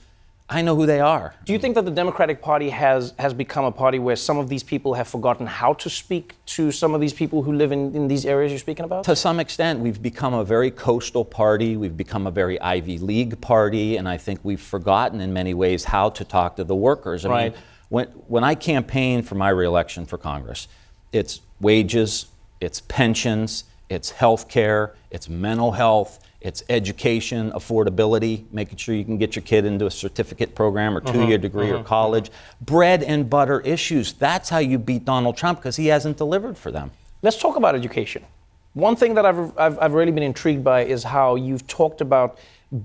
I 0.48 0.60
know 0.60 0.76
who 0.76 0.84
they 0.84 1.00
are. 1.00 1.34
Do 1.44 1.52
you 1.52 1.58
think 1.58 1.74
that 1.76 1.84
the 1.84 1.90
Democratic 1.90 2.42
Party 2.42 2.68
has, 2.70 3.14
has 3.18 3.32
become 3.32 3.64
a 3.64 3.72
party 3.72 3.98
where 3.98 4.16
some 4.16 4.38
of 4.38 4.48
these 4.48 4.62
people 4.62 4.92
have 4.94 5.08
forgotten 5.08 5.46
how 5.46 5.72
to 5.74 5.88
speak 5.88 6.34
to 6.46 6.70
some 6.70 6.94
of 6.94 7.00
these 7.00 7.14
people 7.14 7.42
who 7.42 7.52
live 7.52 7.72
in, 7.72 7.94
in 7.96 8.06
these 8.06 8.26
areas 8.26 8.52
you're 8.52 8.58
speaking 8.58 8.84
about? 8.84 9.04
To 9.04 9.16
some 9.16 9.40
extent, 9.40 9.80
we've 9.80 10.02
become 10.02 10.34
a 10.34 10.44
very 10.44 10.70
coastal 10.70 11.24
party. 11.24 11.76
We've 11.76 11.96
become 11.96 12.26
a 12.26 12.30
very 12.30 12.60
Ivy 12.60 12.98
League 12.98 13.40
party, 13.40 13.96
and 13.96 14.06
I 14.08 14.18
think 14.18 14.40
we've 14.42 14.60
forgotten 14.60 15.20
in 15.20 15.32
many 15.32 15.54
ways 15.54 15.84
how 15.84 16.10
to 16.10 16.24
talk 16.24 16.56
to 16.56 16.64
the 16.64 16.76
workers. 16.76 17.24
I 17.24 17.28
Right. 17.30 17.52
mean, 17.52 17.62
when, 17.88 18.06
when 18.28 18.44
I 18.44 18.54
campaigned 18.54 19.26
for 19.26 19.36
my 19.36 19.48
reelection 19.48 20.04
for 20.06 20.18
Congress, 20.18 20.68
it's 21.12 21.40
wages, 21.60 22.26
it's 22.60 22.80
pensions, 22.80 23.64
it's 23.88 24.10
health 24.10 24.48
care, 24.48 24.94
it's 25.10 25.28
mental 25.28 25.72
health, 25.72 26.18
it's 26.44 26.62
education, 26.68 27.52
affordability, 27.52 28.44
making 28.52 28.76
sure 28.76 28.94
you 28.94 29.04
can 29.04 29.16
get 29.16 29.36
your 29.36 29.42
kid 29.44 29.64
into 29.64 29.86
a 29.86 29.90
certificate 29.90 30.54
program 30.54 30.96
or 30.96 31.00
two 31.00 31.24
year 31.26 31.38
Mhm, 31.38 31.42
degree 31.42 31.70
or 31.70 31.78
mhm, 31.78 31.84
college. 31.84 32.30
Bread 32.60 33.02
and 33.02 33.30
butter 33.30 33.60
issues. 33.60 34.12
That's 34.12 34.48
how 34.48 34.58
you 34.58 34.78
beat 34.78 35.04
Donald 35.04 35.36
Trump 35.36 35.58
because 35.60 35.76
he 35.76 35.86
hasn't 35.86 36.16
delivered 36.16 36.58
for 36.58 36.70
them. 36.70 36.90
Let's 37.22 37.38
talk 37.38 37.56
about 37.56 37.74
education. 37.76 38.24
One 38.74 38.96
thing 38.96 39.14
that 39.14 39.24
I've, 39.24 39.56
I've, 39.58 39.78
I've 39.78 39.92
really 39.94 40.12
been 40.12 40.22
intrigued 40.24 40.64
by 40.64 40.84
is 40.84 41.04
how 41.04 41.36
you've 41.36 41.66
talked 41.66 42.00
about 42.00 42.38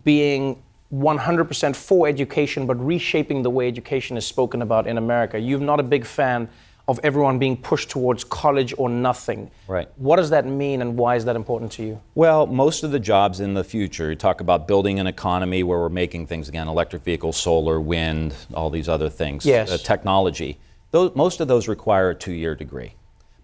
being 0.04 0.62
100% 0.93 1.76
for 1.76 2.08
education, 2.08 2.65
but 2.67 2.76
reshaping 2.86 3.41
the 3.41 3.50
way 3.50 3.67
education 3.67 4.17
is 4.17 4.26
spoken 4.26 4.62
about 4.62 4.86
in 4.86 4.98
America. 4.98 5.39
You're 5.39 5.60
not 5.60 5.80
a 5.80 5.84
big 5.84 6.06
fan 6.06 6.48
of 6.88 7.00
everyone 7.04 7.38
being 7.38 7.58
pushed 7.58 7.89
towards 7.89 8.23
college 8.23 8.73
or 8.78 8.89
nothing. 8.89 9.52
Right. 9.67 9.89
What 9.97 10.15
does 10.15 10.30
that 10.30 10.45
mean 10.45 10.82
and 10.82 10.97
why 10.97 11.17
is 11.17 11.26
that 11.26 11.36
important 11.36 11.71
to 11.73 11.84
you? 11.84 12.02
Well, 12.15 12.47
most 12.47 12.84
of 12.84 12.91
the 12.91 13.00
jobs 13.00 13.41
in 13.41 13.54
the 13.56 13.63
future, 13.63 14.10
you 14.10 14.15
talk 14.15 14.39
about 14.39 14.67
building 14.67 15.00
an 15.00 15.08
economy 15.08 15.63
where 15.63 15.80
we're 15.80 15.89
making 15.89 16.28
things 16.28 16.47
again, 16.47 16.67
electric 16.67 17.04
vehicles, 17.04 17.36
solar, 17.36 17.82
wind, 17.82 18.34
all 18.54 18.69
these 18.69 18.88
other 18.88 19.10
things, 19.10 19.45
Yes. 19.45 19.69
uh, 19.69 19.78
technology. 19.78 20.60
Those, 20.91 21.13
most 21.15 21.41
of 21.41 21.50
those 21.50 21.67
require 21.67 22.12
a 22.12 22.15
two 22.15 22.32
year 22.32 22.56
degree. 22.56 22.93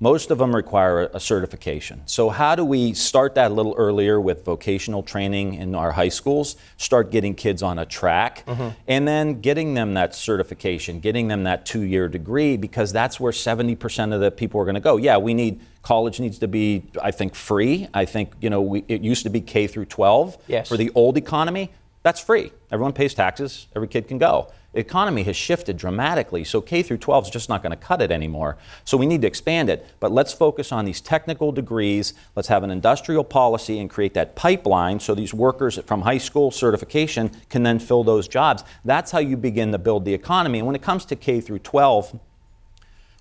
Most 0.03 0.31
of 0.31 0.37
them 0.37 0.53
require 0.53 1.09
a, 1.13 1.19
certification. 1.19 2.01
So, 2.07 2.29
how 2.29 2.55
do 2.55 2.65
we 2.65 2.93
start 2.93 3.35
that 3.35 3.51
a 3.51 3.53
little 3.53 3.73
earlier 3.77 4.19
with 4.19 4.43
vocational 4.43 5.01
training 5.01 5.53
in 5.53 5.73
our 5.75 5.93
high 5.93 6.09
schools? 6.09 6.57
Start 6.75 7.09
getting 7.09 7.33
kids 7.35 7.63
on 7.63 7.79
a 7.79 7.85
track 7.85 8.43
Mhm. 8.45 8.75
and 8.85 9.07
then 9.07 9.39
getting 9.39 9.75
them 9.75 9.93
that 9.93 10.13
certification, 10.13 10.99
getting 10.99 11.29
them 11.29 11.43
that 11.43 11.65
two 11.65 11.83
year 11.83 12.09
degree, 12.09 12.57
because 12.57 12.91
that's 12.91 13.17
where 13.17 13.31
70% 13.31 14.11
of 14.13 14.19
the 14.19 14.29
people 14.29 14.59
are 14.59 14.65
going 14.65 14.75
to 14.75 14.81
go. 14.81 14.97
Yeah, 14.97 15.15
we 15.15 15.33
need, 15.33 15.61
college 15.83 16.19
needs 16.19 16.37
to 16.39 16.49
be, 16.49 16.83
I 17.01 17.11
think, 17.11 17.33
free. 17.33 17.87
I 17.93 18.03
think, 18.03 18.33
you 18.41 18.49
know, 18.49 18.61
we, 18.61 18.83
it 18.89 19.01
used 19.03 19.23
to 19.23 19.29
be 19.29 19.39
K 19.39 19.67
through 19.67 19.85
12. 19.85 20.37
Yes. 20.47 20.67
For 20.67 20.75
the 20.75 20.91
old 20.95 21.15
economy, 21.15 21.71
that's 22.03 22.19
free. 22.19 22.51
Everyone 22.71 22.93
pays 22.93 23.13
taxes, 23.13 23.67
every 23.75 23.87
kid 23.87 24.07
can 24.07 24.17
go. 24.17 24.51
The 24.73 24.79
economy 24.79 25.23
has 25.23 25.35
shifted 25.35 25.77
dramatically, 25.77 26.43
so 26.43 26.59
K 26.59 26.81
through 26.81 26.97
12 26.97 27.25
is 27.25 27.29
just 27.29 27.47
not 27.47 27.61
going 27.61 27.71
to 27.71 27.77
cut 27.77 28.01
it 28.01 28.11
anymore. 28.11 28.57
So 28.85 28.97
we 28.97 29.05
need 29.05 29.21
to 29.21 29.27
expand 29.27 29.69
it. 29.69 29.85
But 29.99 30.11
let's 30.11 30.33
focus 30.33 30.71
on 30.71 30.83
these 30.83 30.99
technical 30.99 31.51
degrees. 31.51 32.15
Let's 32.35 32.47
have 32.47 32.63
an 32.63 32.71
industrial 32.71 33.23
policy 33.23 33.79
and 33.79 33.89
create 33.89 34.15
that 34.15 34.35
pipeline 34.35 34.99
so 34.99 35.13
these 35.13 35.33
workers 35.33 35.77
from 35.85 36.01
high 36.01 36.17
school 36.17 36.49
certification 36.49 37.29
can 37.49 37.61
then 37.61 37.77
fill 37.77 38.03
those 38.03 38.27
jobs. 38.27 38.63
That's 38.83 39.11
how 39.11 39.19
you 39.19 39.37
begin 39.37 39.71
to 39.71 39.77
build 39.77 40.05
the 40.05 40.13
economy. 40.15 40.57
And 40.57 40.65
when 40.65 40.75
it 40.75 40.81
comes 40.81 41.05
to 41.05 41.15
K 41.15 41.39
through 41.39 41.59
12, 41.59 42.19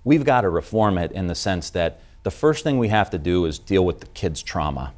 we've 0.04 0.24
got 0.24 0.40
to 0.40 0.48
reform 0.48 0.96
it 0.96 1.12
in 1.12 1.26
the 1.26 1.34
sense 1.34 1.68
that 1.70 2.00
the 2.22 2.30
first 2.30 2.64
thing 2.64 2.78
we 2.78 2.88
have 2.88 3.10
to 3.10 3.18
do 3.18 3.44
is 3.44 3.58
deal 3.58 3.84
with 3.84 4.00
the 4.00 4.06
kids' 4.06 4.42
trauma. 4.42 4.94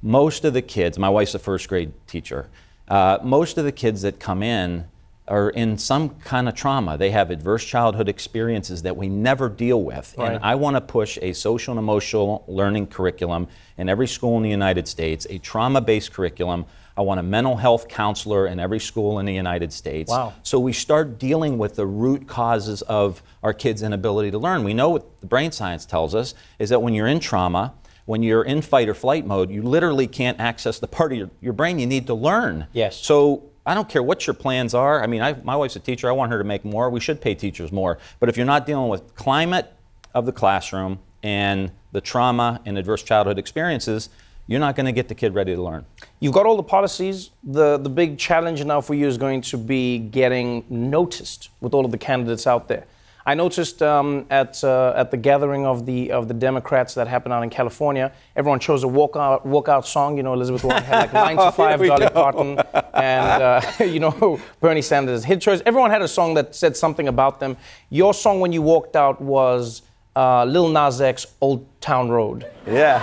Most 0.00 0.44
of 0.44 0.52
the 0.54 0.62
kids, 0.62 0.96
my 0.96 1.08
wife's 1.08 1.34
a 1.34 1.40
first 1.40 1.68
grade 1.68 1.92
teacher, 2.06 2.48
uh, 2.88 3.18
most 3.22 3.58
of 3.58 3.64
the 3.64 3.72
kids 3.72 4.02
that 4.02 4.18
come 4.18 4.42
in 4.42 4.86
are 5.28 5.50
in 5.50 5.76
some 5.78 6.10
kind 6.20 6.48
of 6.48 6.54
trauma. 6.54 6.96
They 6.96 7.10
have 7.10 7.30
adverse 7.30 7.64
childhood 7.64 8.08
experiences 8.08 8.82
that 8.82 8.96
we 8.96 9.08
never 9.08 9.48
deal 9.48 9.82
with. 9.82 10.14
Right. 10.16 10.32
And 10.32 10.44
I 10.44 10.54
want 10.54 10.76
to 10.76 10.80
push 10.80 11.18
a 11.20 11.32
social 11.34 11.72
and 11.72 11.78
emotional 11.78 12.44
learning 12.48 12.88
curriculum 12.88 13.46
in 13.76 13.88
every 13.88 14.08
school 14.08 14.36
in 14.38 14.42
the 14.42 14.50
United 14.50 14.88
States, 14.88 15.26
a 15.28 15.38
trauma 15.38 15.80
based 15.80 16.12
curriculum. 16.12 16.64
I 16.96 17.02
want 17.02 17.20
a 17.20 17.22
mental 17.22 17.56
health 17.56 17.86
counselor 17.88 18.48
in 18.48 18.58
every 18.58 18.80
school 18.80 19.20
in 19.20 19.26
the 19.26 19.34
United 19.34 19.72
States. 19.72 20.10
Wow. 20.10 20.34
So 20.42 20.58
we 20.58 20.72
start 20.72 21.18
dealing 21.18 21.56
with 21.56 21.76
the 21.76 21.86
root 21.86 22.26
causes 22.26 22.82
of 22.82 23.22
our 23.42 23.52
kids' 23.52 23.82
inability 23.82 24.32
to 24.32 24.38
learn. 24.38 24.64
We 24.64 24.74
know 24.74 24.88
what 24.88 25.20
the 25.20 25.26
brain 25.26 25.52
science 25.52 25.86
tells 25.86 26.14
us 26.14 26.34
is 26.58 26.70
that 26.70 26.80
when 26.80 26.94
you're 26.94 27.06
in 27.06 27.20
trauma, 27.20 27.74
when 28.08 28.22
you're 28.22 28.42
in 28.42 28.62
fight 28.62 28.88
or 28.88 28.94
flight 28.94 29.26
mode, 29.26 29.50
you 29.50 29.60
literally 29.60 30.06
can't 30.06 30.40
access 30.40 30.78
the 30.78 30.88
part 30.88 31.12
of 31.12 31.18
your, 31.18 31.30
your 31.42 31.52
brain 31.52 31.78
you 31.78 31.86
need 31.86 32.06
to 32.06 32.14
learn. 32.14 32.66
Yes. 32.72 32.96
So 32.96 33.50
I 33.66 33.74
don't 33.74 33.86
care 33.86 34.02
what 34.02 34.26
your 34.26 34.32
plans 34.32 34.72
are. 34.72 35.02
I 35.02 35.06
mean, 35.06 35.20
I, 35.20 35.34
my 35.44 35.54
wife's 35.54 35.76
a 35.76 35.80
teacher. 35.80 36.08
I 36.08 36.12
want 36.12 36.32
her 36.32 36.38
to 36.38 36.44
make 36.44 36.64
more. 36.64 36.88
We 36.88 37.00
should 37.00 37.20
pay 37.20 37.34
teachers 37.34 37.70
more. 37.70 37.98
But 38.18 38.30
if 38.30 38.38
you're 38.38 38.46
not 38.46 38.64
dealing 38.64 38.88
with 38.88 39.14
climate 39.14 39.70
of 40.14 40.24
the 40.24 40.32
classroom 40.32 41.00
and 41.22 41.70
the 41.92 42.00
trauma 42.00 42.62
and 42.64 42.78
adverse 42.78 43.02
childhood 43.02 43.38
experiences, 43.38 44.08
you're 44.46 44.58
not 44.58 44.74
going 44.74 44.86
to 44.86 44.92
get 44.92 45.08
the 45.08 45.14
kid 45.14 45.34
ready 45.34 45.54
to 45.54 45.62
learn. 45.62 45.84
You've 46.18 46.32
got 46.32 46.46
all 46.46 46.56
the 46.56 46.62
policies. 46.62 47.28
The, 47.44 47.76
the 47.76 47.90
big 47.90 48.16
challenge 48.16 48.64
now 48.64 48.80
for 48.80 48.94
you 48.94 49.06
is 49.06 49.18
going 49.18 49.42
to 49.42 49.58
be 49.58 49.98
getting 49.98 50.64
noticed 50.70 51.50
with 51.60 51.74
all 51.74 51.84
of 51.84 51.90
the 51.90 51.98
candidates 51.98 52.46
out 52.46 52.68
there. 52.68 52.86
I 53.28 53.34
noticed 53.34 53.82
um, 53.82 54.24
at, 54.30 54.64
uh, 54.64 54.94
at 54.96 55.10
the 55.10 55.18
gathering 55.18 55.66
of 55.66 55.84
the, 55.84 56.12
of 56.12 56.28
the 56.28 56.32
Democrats 56.32 56.94
that 56.94 57.08
happened 57.08 57.34
out 57.34 57.42
in 57.42 57.50
California, 57.50 58.10
everyone 58.34 58.58
chose 58.58 58.84
a 58.84 58.86
walkout, 58.86 59.44
walkout 59.44 59.84
song. 59.84 60.16
You 60.16 60.22
know, 60.22 60.32
Elizabeth 60.32 60.64
Warren 60.64 60.82
had 60.82 61.12
like 61.12 61.36
9 61.36 61.36
to 61.36 61.52
5, 61.52 61.86
Dolly 61.86 62.06
go. 62.06 62.08
Parton, 62.08 62.58
and, 62.94 63.42
uh, 63.42 63.60
you 63.80 64.00
know, 64.00 64.40
Bernie 64.62 64.80
Sanders' 64.80 65.24
hit 65.24 65.42
choice. 65.42 65.60
Everyone 65.66 65.90
had 65.90 66.00
a 66.00 66.08
song 66.08 66.32
that 66.36 66.54
said 66.54 66.74
something 66.74 67.06
about 67.06 67.38
them. 67.38 67.58
Your 67.90 68.14
song 68.14 68.40
when 68.40 68.50
you 68.50 68.62
walked 68.62 68.96
out 68.96 69.20
was 69.20 69.82
uh, 70.16 70.46
Lil 70.46 70.70
Nas 70.70 70.98
X, 71.02 71.26
Old 71.42 71.66
Town 71.82 72.08
Road. 72.08 72.50
Yeah. 72.66 72.98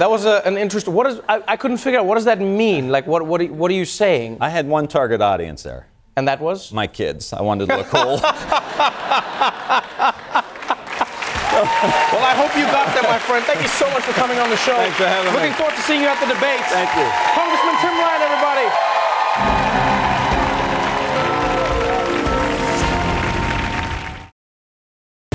That 0.00 0.10
was 0.10 0.24
a, 0.24 0.44
an 0.44 0.58
interesting. 0.58 0.94
What 0.94 1.06
is? 1.06 1.20
I, 1.28 1.44
I 1.46 1.56
couldn't 1.56 1.76
figure 1.76 2.00
out 2.00 2.06
what 2.06 2.16
does 2.16 2.24
that 2.24 2.40
mean. 2.40 2.88
Like, 2.88 3.06
what 3.06 3.24
what 3.24 3.40
are, 3.40 3.46
what 3.46 3.70
are 3.70 3.74
you 3.74 3.84
saying? 3.84 4.38
I 4.40 4.48
had 4.48 4.66
one 4.66 4.88
target 4.88 5.20
audience 5.20 5.62
there. 5.62 5.86
And 6.16 6.28
that 6.28 6.40
was? 6.40 6.72
My 6.72 6.86
kids. 6.86 7.32
I 7.32 7.42
wanted 7.42 7.68
to 7.68 7.76
look 7.76 7.88
cool. 7.88 8.20
Well, 11.54 12.26
I 12.26 12.34
hope 12.34 12.50
you 12.58 12.66
got 12.66 12.90
that, 12.98 13.06
my 13.06 13.18
friend. 13.18 13.46
Thank 13.46 13.62
you 13.62 13.70
so 13.70 13.86
much 13.94 14.02
for 14.02 14.10
coming 14.18 14.42
on 14.42 14.50
the 14.50 14.58
show. 14.58 14.74
Thanks 14.74 14.98
for 14.98 15.06
having 15.06 15.30
me. 15.30 15.38
Looking 15.38 15.54
forward 15.54 15.78
to 15.78 15.82
seeing 15.86 16.02
you 16.02 16.10
at 16.10 16.18
the 16.18 16.26
debates. 16.26 16.66
Thank 16.66 16.90
you. 16.98 17.06
Congressman 17.30 17.78
Tim 17.78 17.94
Ryan, 17.94 18.22
everybody. 18.26 18.66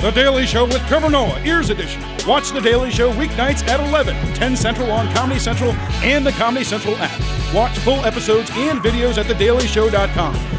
The 0.02 0.12
Daily 0.12 0.46
Show 0.46 0.66
with 0.66 0.86
Trevor 0.88 1.10
Noah, 1.10 1.42
Ears 1.44 1.70
Edition. 1.70 2.02
Watch 2.26 2.52
The 2.52 2.62
Daily 2.62 2.90
Show 2.92 3.12
weeknights 3.14 3.68
at 3.68 3.80
11, 3.80 4.16
10 4.34 4.56
Central 4.56 4.92
on 4.92 5.14
Comedy 5.14 5.40
Central 5.40 5.72
and 6.04 6.26
the 6.26 6.32
Comedy 6.32 6.64
Central 6.64 6.96
app. 6.98 7.20
Watch 7.54 7.78
full 7.80 8.04
episodes 8.06 8.50
and 8.54 8.80
videos 8.80 9.18
at 9.18 9.26
thedailyshow.com. 9.26 10.59